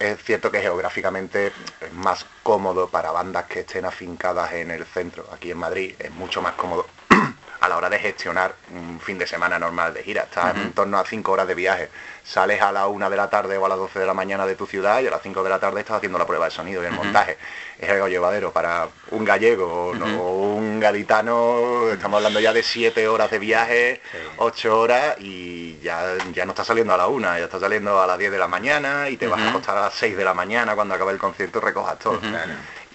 Es 0.00 0.22
cierto 0.22 0.50
que 0.50 0.60
geográficamente 0.60 1.52
es 1.80 1.92
más 1.94 2.26
cómodo 2.42 2.90
para 2.90 3.10
bandas 3.10 3.46
que 3.46 3.60
estén 3.60 3.86
afincadas 3.86 4.52
en 4.52 4.70
el 4.70 4.84
centro. 4.84 5.28
Aquí 5.32 5.50
en 5.50 5.58
Madrid 5.58 5.94
es 5.98 6.10
mucho 6.10 6.42
más 6.42 6.52
cómodo 6.54 6.86
a 7.62 7.68
la 7.68 7.76
hora 7.76 7.88
de 7.88 8.00
gestionar 8.00 8.56
un 8.72 8.98
fin 8.98 9.16
de 9.16 9.26
semana 9.26 9.56
normal 9.56 9.94
de 9.94 10.02
gira. 10.02 10.24
Estás 10.24 10.56
en 10.56 10.72
torno 10.72 10.98
a 10.98 11.04
5 11.04 11.30
horas 11.30 11.46
de 11.46 11.54
viaje. 11.54 11.90
Sales 12.24 12.60
a 12.60 12.72
la 12.72 12.88
1 12.88 13.08
de 13.08 13.16
la 13.16 13.30
tarde 13.30 13.56
o 13.56 13.64
a 13.64 13.68
las 13.68 13.78
12 13.78 14.00
de 14.00 14.06
la 14.06 14.14
mañana 14.14 14.44
de 14.46 14.56
tu 14.56 14.66
ciudad 14.66 15.00
y 15.00 15.06
a 15.06 15.10
las 15.10 15.22
5 15.22 15.44
de 15.44 15.48
la 15.48 15.60
tarde 15.60 15.78
estás 15.78 15.98
haciendo 15.98 16.18
la 16.18 16.26
prueba 16.26 16.46
de 16.46 16.50
sonido 16.50 16.82
y 16.82 16.86
el 16.86 16.92
montaje. 16.92 17.38
Es 17.78 17.88
algo 17.88 18.08
llevadero 18.08 18.50
para 18.50 18.88
un 19.12 19.24
gallego 19.24 19.92
o 19.92 20.54
un 20.54 20.80
gaditano. 20.80 21.88
Estamos 21.92 22.16
hablando 22.16 22.40
ya 22.40 22.52
de 22.52 22.64
7 22.64 23.06
horas 23.06 23.30
de 23.30 23.38
viaje, 23.38 24.00
8 24.38 24.80
horas 24.80 25.16
y 25.20 25.78
ya, 25.78 26.16
ya 26.32 26.44
no 26.44 26.50
estás 26.50 26.66
saliendo 26.66 26.94
a 26.94 26.96
la 26.96 27.06
1, 27.06 27.38
ya 27.38 27.44
estás 27.44 27.60
saliendo 27.60 28.02
a 28.02 28.08
las 28.08 28.18
10 28.18 28.32
de 28.32 28.38
la 28.38 28.48
mañana 28.48 29.08
y 29.08 29.16
te 29.16 29.28
vas 29.28 29.40
a 29.40 29.50
acostar 29.50 29.78
a 29.78 29.82
las 29.82 29.94
6 29.94 30.16
de 30.16 30.24
la 30.24 30.34
mañana 30.34 30.74
cuando 30.74 30.94
acabe 30.94 31.12
el 31.12 31.18
concierto 31.18 31.58
y 31.58 31.62
recojas 31.62 31.96
todo. 32.00 32.20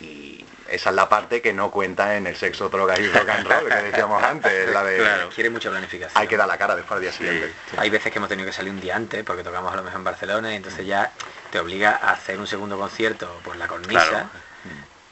Y 0.01 0.36
esa 0.69 0.89
es 0.89 0.95
la 0.95 1.09
parte 1.09 1.41
que 1.41 1.53
no 1.53 1.71
cuenta 1.71 2.15
en 2.17 2.27
el 2.27 2.35
sexo, 2.35 2.69
drogas 2.69 2.99
y 2.99 3.07
rock 3.07 3.29
and 3.29 3.47
roll, 3.47 3.67
que 3.69 3.75
decíamos 3.75 4.23
antes, 4.23 4.69
la 4.71 4.83
de... 4.83 4.97
Claro. 5.07 5.29
Quiere 5.29 5.49
mucha 5.49 5.69
planificación. 5.69 6.21
Hay 6.21 6.27
que 6.27 6.37
dar 6.37 6.47
la 6.47 6.57
cara 6.57 6.75
después 6.75 6.97
al 6.97 7.01
día 7.01 7.11
siguiente. 7.11 7.53
Hay 7.77 7.89
veces 7.89 8.11
que 8.11 8.19
hemos 8.19 8.29
tenido 8.29 8.45
que 8.47 8.53
salir 8.53 8.71
un 8.71 8.81
día 8.81 8.95
antes, 8.95 9.23
porque 9.23 9.43
tocamos 9.43 9.71
a 9.71 9.77
lo 9.77 9.83
mejor 9.83 9.99
en 9.99 10.03
Barcelona, 10.03 10.53
y 10.53 10.55
entonces 10.55 10.85
ya 10.85 11.11
te 11.51 11.59
obliga 11.59 11.99
a 12.01 12.11
hacer 12.11 12.39
un 12.39 12.47
segundo 12.47 12.77
concierto 12.77 13.39
por 13.43 13.55
la 13.55 13.67
cornisa, 13.67 14.29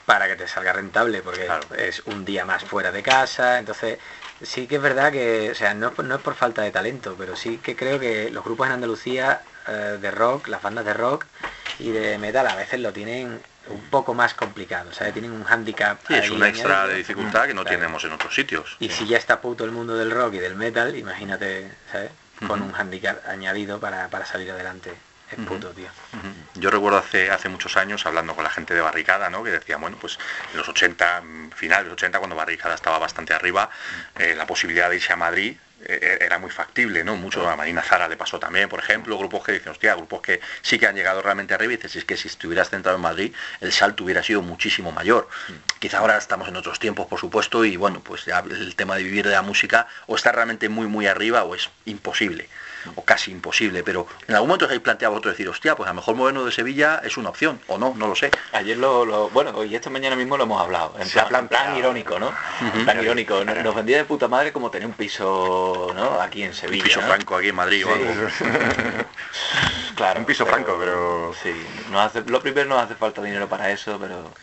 para 0.05 0.27
que 0.27 0.35
te 0.35 0.47
salga 0.47 0.73
rentable, 0.73 1.21
porque 1.21 1.47
es 1.77 2.01
un 2.05 2.25
día 2.25 2.45
más 2.45 2.63
fuera 2.63 2.91
de 2.91 3.01
casa, 3.01 3.59
entonces 3.59 3.99
sí 4.41 4.67
que 4.67 4.75
es 4.75 4.81
verdad 4.81 5.11
que, 5.11 5.51
o 5.51 5.55
sea, 5.55 5.73
no, 5.73 5.93
no 6.03 6.15
es 6.15 6.21
por 6.21 6.35
falta 6.35 6.61
de 6.61 6.71
talento, 6.71 7.15
pero 7.17 7.35
sí 7.35 7.57
que 7.57 7.75
creo 7.75 7.99
que 7.99 8.29
los 8.29 8.43
grupos 8.43 8.67
en 8.67 8.73
Andalucía 8.73 9.41
eh, 9.67 9.97
de 9.99 10.11
rock, 10.11 10.47
las 10.47 10.61
bandas 10.61 10.85
de 10.85 10.93
rock 10.93 11.25
y 11.79 11.91
de 11.91 12.17
metal 12.17 12.47
a 12.47 12.55
veces 12.55 12.79
lo 12.79 12.93
tienen 12.93 13.41
un 13.69 13.81
poco 13.89 14.13
más 14.13 14.33
complicado, 14.33 14.91
¿sabes? 14.93 15.13
Tienen 15.13 15.31
un 15.31 15.45
handicap. 15.47 15.99
Sí, 16.07 16.15
es 16.15 16.29
una 16.29 16.47
extra 16.47 16.87
de 16.87 16.95
dificultad 16.95 17.47
que 17.47 17.53
no 17.53 17.63
tenemos 17.63 18.03
en 18.03 18.11
otros 18.11 18.33
sitios. 18.33 18.77
Y 18.79 18.89
si 18.89 19.07
ya 19.07 19.17
está 19.17 19.41
puto 19.41 19.63
el 19.65 19.71
mundo 19.71 19.95
del 19.95 20.11
rock 20.11 20.35
y 20.35 20.39
del 20.39 20.55
metal, 20.55 20.95
imagínate, 20.95 21.71
¿sabes? 21.91 22.11
Con 22.47 22.61
un 22.61 22.73
handicap 22.75 23.27
añadido 23.27 23.79
para, 23.79 24.25
salir 24.25 24.51
adelante. 24.51 24.93
Es 25.31 25.43
puto, 25.43 25.69
tío. 25.71 25.87
Yo 26.53 26.69
recuerdo 26.69 26.99
hace, 26.99 27.31
hace 27.31 27.49
muchos 27.49 27.77
años 27.77 28.05
hablando 28.05 28.35
con 28.35 28.43
la 28.43 28.49
gente 28.51 28.75
de 28.75 28.81
Barricada, 28.81 29.29
¿no? 29.29 29.43
Que 29.43 29.49
decían, 29.49 29.81
bueno, 29.81 29.97
pues 29.99 30.19
en 30.51 30.57
los 30.57 30.69
80, 30.69 31.23
finales 31.55 31.85
de 31.85 31.89
los 31.89 31.93
80, 31.93 32.19
cuando 32.19 32.35
Barricada 32.35 32.75
estaba 32.75 32.99
bastante 32.99 33.33
arriba, 33.33 33.69
eh, 34.15 34.35
la 34.37 34.45
posibilidad 34.45 34.89
de 34.89 34.97
irse 34.97 35.13
a 35.13 35.15
Madrid 35.15 35.57
era 35.85 36.39
muy 36.39 36.49
factible, 36.49 37.03
¿no? 37.03 37.15
Mucho 37.15 37.47
a 37.47 37.55
Marina 37.55 37.81
Zara 37.81 38.07
le 38.07 38.17
pasó 38.17 38.39
también, 38.39 38.67
por 38.69 38.79
ejemplo, 38.79 39.17
grupos 39.17 39.43
que 39.43 39.51
dicen, 39.53 39.71
hostia, 39.71 39.95
grupos 39.95 40.21
que 40.21 40.41
sí 40.61 40.79
que 40.79 40.87
han 40.87 40.95
llegado 40.95 41.21
realmente 41.21 41.53
arriba 41.53 41.73
y 41.73 41.75
dices, 41.77 41.95
es 41.95 42.05
que 42.05 42.17
si 42.17 42.27
estuvieras 42.27 42.69
centrado 42.69 42.97
en 42.97 43.03
Madrid, 43.03 43.33
el 43.61 43.71
salto 43.71 44.03
hubiera 44.03 44.23
sido 44.23 44.41
muchísimo 44.41 44.91
mayor. 44.91 45.27
Quizá 45.85 45.99
ahora 45.99 46.17
estamos 46.17 46.47
en 46.47 46.55
otros 46.55 46.79
tiempos, 46.79 47.05
por 47.05 47.19
supuesto, 47.19 47.63
y 47.63 47.77
bueno, 47.77 47.99
pues 47.99 48.25
ya 48.25 48.39
el 48.39 48.75
tema 48.75 48.95
de 48.95 49.03
vivir 49.03 49.23
de 49.23 49.33
la 49.33 49.43
música 49.43 49.85
o 50.07 50.15
está 50.15 50.31
realmente 50.31 50.67
muy, 50.67 50.87
muy 50.87 51.05
arriba 51.05 51.43
o 51.43 51.53
es 51.53 51.69
imposible 51.85 52.49
o 52.95 53.03
casi 53.03 53.29
imposible, 53.29 53.83
pero 53.83 54.07
en 54.27 54.33
algún 54.33 54.47
momento 54.47 54.65
os 54.65 54.69
habéis 54.69 54.81
planteado 54.81 55.13
otro 55.13 55.29
decir, 55.29 55.47
hostia, 55.47 55.75
pues 55.75 55.85
a 55.85 55.91
lo 55.91 55.97
mejor 55.97 56.15
movernos 56.15 56.43
de 56.43 56.51
Sevilla 56.51 57.01
es 57.03 57.17
una 57.17 57.29
opción, 57.29 57.61
o 57.67 57.77
no, 57.77 57.93
no 57.95 58.07
lo 58.07 58.15
sé. 58.15 58.31
Ayer 58.53 58.77
lo, 58.77 59.29
bueno, 59.29 59.63
y 59.63 59.75
esta 59.75 59.91
mañana 59.91 60.15
mismo 60.15 60.37
lo 60.37 60.45
hemos 60.45 60.59
hablado, 60.59 60.95
en 60.99 61.47
plan, 61.47 61.77
irónico, 61.77 62.17
¿no? 62.17 62.33
Tan 62.83 63.03
irónico, 63.03 63.45
nos, 63.45 63.75
vendía 63.75 63.97
de 63.97 64.05
puta 64.05 64.27
madre 64.27 64.51
como 64.51 64.71
tener 64.71 64.87
un 64.87 64.93
piso, 64.93 65.93
¿no? 65.95 66.19
Aquí 66.19 66.41
en 66.41 66.55
Sevilla. 66.55 66.81
Un 66.81 66.87
piso 66.87 67.01
franco 67.01 67.37
aquí 67.37 67.49
en 67.49 67.55
Madrid 67.55 67.85
claro. 69.95 70.19
Un 70.19 70.25
piso 70.25 70.47
franco, 70.47 70.77
pero... 70.79 71.31
Sí, 71.43 71.53
no 71.91 72.01
hace, 72.01 72.23
lo 72.25 72.41
primero 72.41 72.67
no 72.67 72.79
hace 72.79 72.95
falta 72.95 73.21
dinero 73.21 73.47
para 73.47 73.69
eso, 73.69 73.99
pero 73.99 74.33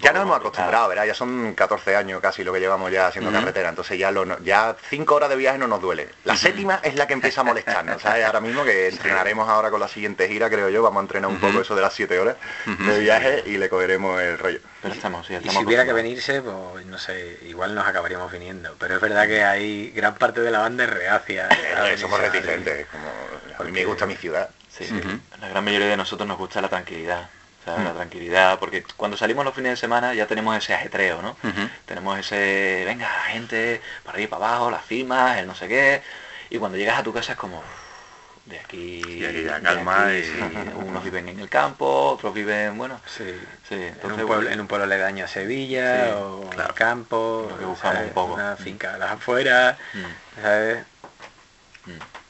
ya 0.00 0.12
nos 0.12 0.22
hemos 0.22 0.36
acostumbrado, 0.36 0.88
¿verdad? 0.88 1.04
Ya 1.04 1.14
son 1.14 1.54
14 1.54 1.96
años 1.96 2.20
casi 2.20 2.42
lo 2.44 2.52
que 2.52 2.60
llevamos 2.60 2.90
ya 2.90 3.06
haciendo 3.06 3.30
carretera, 3.30 3.68
entonces 3.68 3.98
ya 3.98 4.10
lo, 4.10 4.38
ya 4.40 4.76
5 4.88 5.14
horas 5.14 5.28
de 5.28 5.36
viaje 5.36 5.58
no 5.58 5.68
nos 5.68 5.80
duele. 5.80 6.08
La 6.24 6.36
séptima 6.36 6.80
es 6.82 6.94
la 6.96 7.06
que 7.06 7.12
empieza 7.12 7.42
a 7.42 7.44
molestarnos, 7.44 8.02
¿sabes? 8.02 8.24
Ahora 8.24 8.40
mismo 8.40 8.64
que 8.64 8.88
entrenaremos 8.92 9.48
ahora 9.48 9.70
con 9.70 9.80
la 9.80 9.88
siguiente 9.88 10.28
gira, 10.28 10.50
creo 10.50 10.68
yo, 10.68 10.82
vamos 10.82 11.00
a 11.00 11.02
entrenar 11.02 11.30
un 11.30 11.38
poco 11.38 11.60
eso 11.60 11.74
de 11.74 11.82
las 11.82 11.92
7 11.92 12.18
horas 12.18 12.36
de 12.66 12.98
viaje 12.98 13.42
y 13.46 13.58
le 13.58 13.68
cogeremos 13.68 14.20
el 14.20 14.38
rollo. 14.38 14.60
Pero 14.80 14.94
estamos, 14.94 15.30
y 15.30 15.48
si 15.48 15.64
hubiera 15.64 15.84
que 15.84 15.92
venirse, 15.92 16.42
pues 16.42 16.84
no 16.86 16.98
sé, 16.98 17.38
igual 17.46 17.74
nos 17.74 17.86
acabaríamos 17.86 18.32
viniendo. 18.32 18.74
Pero 18.78 18.96
es 18.96 19.00
verdad 19.00 19.26
que 19.26 19.44
hay 19.44 19.90
gran 19.92 20.14
parte 20.14 20.40
de 20.40 20.50
la 20.50 20.58
banda 20.58 20.84
es 20.84 20.90
reacia. 20.90 21.48
somos 21.96 22.20
reticentes, 22.20 22.86
como, 22.88 23.08
a 23.58 23.62
mí 23.62 23.70
me 23.70 23.84
gusta 23.84 24.06
mi 24.06 24.16
ciudad. 24.16 24.50
Sí, 24.68 24.88
la 25.40 25.48
gran 25.48 25.64
mayoría 25.64 25.88
de 25.88 25.96
nosotros 25.96 26.26
nos 26.26 26.38
gusta 26.38 26.60
la 26.60 26.68
tranquilidad. 26.68 27.28
La 27.66 27.78
mm. 27.78 27.94
tranquilidad, 27.94 28.58
porque 28.58 28.82
cuando 28.96 29.16
salimos 29.16 29.44
los 29.44 29.54
fines 29.54 29.72
de 29.72 29.76
semana 29.76 30.14
ya 30.14 30.26
tenemos 30.26 30.56
ese 30.56 30.74
ajetreo, 30.74 31.22
¿no? 31.22 31.36
Tenemos 31.86 32.18
ese, 32.18 32.82
venga, 32.84 33.08
gente, 33.28 33.80
para 34.02 34.16
arriba, 34.16 34.38
para 34.38 34.48
abajo, 34.48 34.70
las 34.70 34.84
firmas, 34.84 35.38
el 35.38 35.46
no 35.46 35.54
sé 35.54 35.68
qué, 35.68 36.02
y 36.50 36.58
cuando 36.58 36.76
llegas 36.76 36.98
a 36.98 37.02
tu 37.04 37.12
casa 37.12 37.32
es 37.32 37.38
como, 37.38 37.62
de 38.46 38.58
aquí, 38.58 39.02
y 39.06 39.46
calma 39.62 40.08
unos 40.76 41.04
viven 41.04 41.28
en 41.28 41.38
el 41.38 41.48
campo, 41.48 42.10
otros 42.10 42.34
viven, 42.34 42.76
bueno, 42.76 43.00
sí, 43.06 43.24
sí 43.68 43.74
entonces, 43.74 44.18
en, 44.18 44.20
un 44.20 44.26
pueblo, 44.26 44.50
en 44.50 44.60
un 44.60 44.66
pueblo 44.66 45.22
a 45.24 45.28
Sevilla, 45.28 46.16
o 46.18 46.52
en 46.52 46.60
el 46.60 46.74
campo, 46.74 47.48
que 47.58 47.64
buscamos 47.64 48.02
un 48.02 48.10
poco. 48.10 48.34
Una 48.34 48.56
finca 48.56 48.94
a 48.94 48.98
las 48.98 49.12
afueras, 49.12 49.78
mm. 49.94 50.42
¿sabes? 50.42 50.78
Mm. 51.86 52.21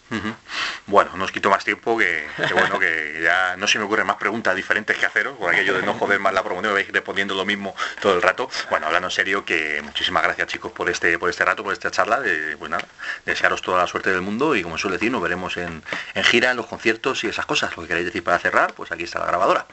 Bueno, 0.87 1.16
no 1.16 1.25
os 1.25 1.33
quito 1.33 1.48
más 1.48 1.64
tiempo 1.64 1.96
que, 1.96 2.27
bueno, 2.53 2.79
que 2.79 3.20
ya 3.22 3.57
no 3.57 3.66
se 3.66 3.79
me 3.79 3.85
ocurren 3.85 4.07
más 4.07 4.16
preguntas 4.16 4.55
diferentes 4.55 4.96
que 4.96 5.07
haceros, 5.07 5.37
por 5.38 5.53
aquello 5.53 5.75
de 5.75 5.83
no 5.83 5.94
joder 5.94 6.18
más 6.18 6.35
la 6.35 6.42
promoción, 6.42 6.75
vais 6.75 6.88
respondiendo 6.88 7.35
lo 7.35 7.44
mismo 7.44 7.75
todo 8.01 8.14
el 8.14 8.22
rato. 8.22 8.51
Bueno, 8.70 8.87
hablando 8.87 9.09
en 9.09 9.12
serio, 9.12 9.44
que 9.44 9.81
muchísimas 9.83 10.22
gracias 10.22 10.48
chicos 10.48 10.72
por 10.72 10.90
este, 10.90 11.18
por 11.18 11.31
este 11.31 11.44
rato, 11.44 11.62
por 11.62 11.72
esta 11.72 11.90
charla, 11.90 12.20
de, 12.20 12.57
pues 12.57 12.70
nada, 12.70 12.85
desearos 13.25 13.62
toda 13.62 13.79
la 13.79 13.87
suerte 13.87 14.11
del 14.11 14.22
mundo 14.22 14.55
y 14.57 14.62
como 14.62 14.79
suele 14.79 14.96
decir, 14.96 15.11
nos 15.11 15.22
veremos 15.22 15.57
en, 15.57 15.83
gira, 16.25 16.51
en 16.51 16.57
los 16.57 16.66
conciertos 16.66 17.25
y 17.25 17.29
esas 17.29 17.46
cosas. 17.46 17.77
Lo 17.77 17.83
que 17.83 17.88
queréis 17.88 18.07
decir 18.07 18.25
para 18.25 18.38
cerrar, 18.38 18.75
pues 18.75 18.92
aquí 18.92 19.05
está 19.05 19.18
la 19.20 19.27
grabadora. 19.27 19.66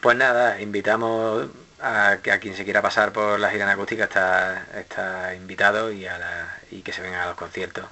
Pues 0.00 0.16
nada, 0.16 0.60
invitamos 0.60 1.46
a, 1.80 2.18
que 2.22 2.32
a 2.32 2.40
quien 2.40 2.56
se 2.56 2.64
quiera 2.64 2.82
pasar 2.82 3.12
por 3.12 3.38
la 3.40 3.50
gira 3.50 3.64
en 3.64 3.70
acústica 3.70 4.04
está, 4.04 4.66
está 4.74 5.34
invitado 5.34 5.92
y, 5.92 6.06
a 6.06 6.58
y 6.70 6.82
que 6.82 6.92
se 6.92 7.02
vengan 7.02 7.20
a 7.20 7.26
los 7.26 7.36
conciertos. 7.36 7.86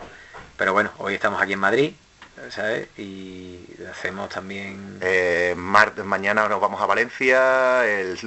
Pero 0.63 0.75
bueno, 0.75 0.93
hoy 0.99 1.15
estamos 1.15 1.43
aquí 1.43 1.55
en 1.55 1.59
Madrid 1.59 1.93
¿sabes? 2.51 2.89
Y 2.99 3.59
hacemos 3.91 4.29
también... 4.31 4.99
Eh, 5.01 5.55
mañana 5.57 6.49
nos 6.49 6.61
vamos 6.61 6.81
a 6.81 6.87
Valencia, 6.87 7.87
el, 7.87 8.19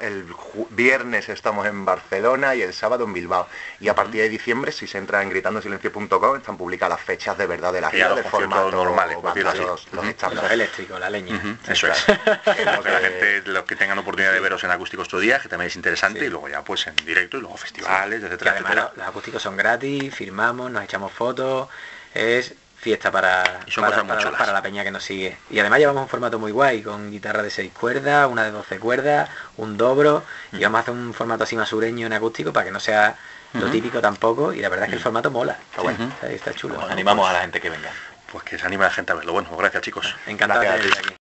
el 0.00 0.26
viernes 0.70 1.28
estamos 1.28 1.66
en 1.66 1.84
Barcelona 1.84 2.54
y 2.54 2.62
el 2.62 2.72
sábado 2.72 3.04
en 3.04 3.12
Bilbao. 3.12 3.46
Y 3.80 3.88
a 3.88 3.94
partir 3.94 4.22
de 4.22 4.28
diciembre, 4.28 4.72
si 4.72 4.86
se 4.86 4.98
entra 4.98 5.22
en 5.22 5.30
gritandosilencio.com, 5.30 6.36
están 6.36 6.56
publicadas 6.56 6.98
las 6.98 7.06
fechas 7.06 7.38
de 7.38 7.46
verdad 7.46 7.72
de 7.72 7.80
la 7.80 7.90
gira, 7.90 8.14
de 8.14 8.22
formato 8.22 8.70
normales, 8.70 9.18
los, 9.22 9.92
los, 9.92 10.50
eléctricos, 10.50 11.00
la 11.00 11.10
leña. 11.10 11.40
Eso 11.68 11.88
es. 11.88 12.04
que 12.04 12.64
la 12.64 13.00
gente, 13.00 13.42
los 13.46 13.64
que 13.64 13.76
tengan 13.76 13.98
oportunidad 13.98 14.32
de 14.32 14.40
veros 14.40 14.62
en 14.64 14.70
acústicos 14.70 15.08
todo 15.08 15.20
día, 15.20 15.38
que 15.38 15.48
también 15.48 15.68
es 15.68 15.76
interesante, 15.76 16.24
y 16.24 16.28
luego 16.28 16.48
ya 16.48 16.62
pues 16.62 16.86
en 16.86 16.96
directo 16.96 17.38
y 17.38 17.40
luego 17.40 17.56
festivales, 17.56 18.22
etcétera, 18.22 18.52
además, 18.52 18.90
Los 18.96 19.06
acústicos 19.06 19.42
son 19.42 19.56
gratis, 19.56 20.14
firmamos, 20.14 20.70
nos 20.70 20.84
echamos 20.84 21.12
fotos, 21.12 21.68
es 22.14 22.54
fiesta 22.82 23.12
para, 23.12 23.60
para, 23.76 24.52
la 24.52 24.60
peña 24.60 24.82
que 24.82 24.90
nos 24.90 25.04
sigue. 25.04 25.38
Y 25.50 25.60
además 25.60 25.78
llevamos 25.78 26.02
un 26.02 26.08
formato 26.08 26.40
muy 26.40 26.50
guay, 26.50 26.82
con 26.82 27.12
guitarra 27.12 27.44
de 27.44 27.50
6 27.50 27.70
cuerdas, 27.72 28.28
una 28.28 28.42
de 28.42 28.50
12 28.50 28.80
cuerdas, 28.80 29.30
un 29.56 29.76
dobro, 29.76 30.24
y 30.50 30.60
vamos 30.64 30.78
a 30.78 30.80
hacer 30.82 30.94
un 30.94 31.14
formato 31.14 31.44
así 31.44 31.54
más 31.54 31.68
sureño 31.68 32.08
en 32.08 32.12
acústico 32.12 32.52
para 32.52 32.66
que 32.66 32.72
no 32.72 32.80
sea 32.80 33.16
lo 33.52 33.70
típico 33.70 34.00
tampoco, 34.00 34.52
y 34.52 34.60
la 34.60 34.68
verdad 34.68 34.86
es 34.86 34.90
que 34.90 34.96
el 34.96 35.02
formato 35.02 35.30
mola, 35.30 35.56
está 35.70 35.82
bueno, 35.82 36.12
está, 36.22 36.52
chulo. 36.54 36.80
animamos 36.90 37.30
a 37.30 37.34
la 37.34 37.40
gente 37.42 37.60
que 37.60 37.70
venga. 37.70 37.90
Pues 38.32 38.42
que 38.44 38.58
se 38.58 38.66
anime 38.66 38.84
a 38.84 38.88
la 38.88 38.94
gente 38.94 39.12
a 39.12 39.14
verlo. 39.14 39.32
Bueno, 39.32 39.54
gracias 39.56 39.82
chicos. 39.82 40.16
Encantado 40.26 40.62
de 40.62 40.68
aquí. 40.68 41.14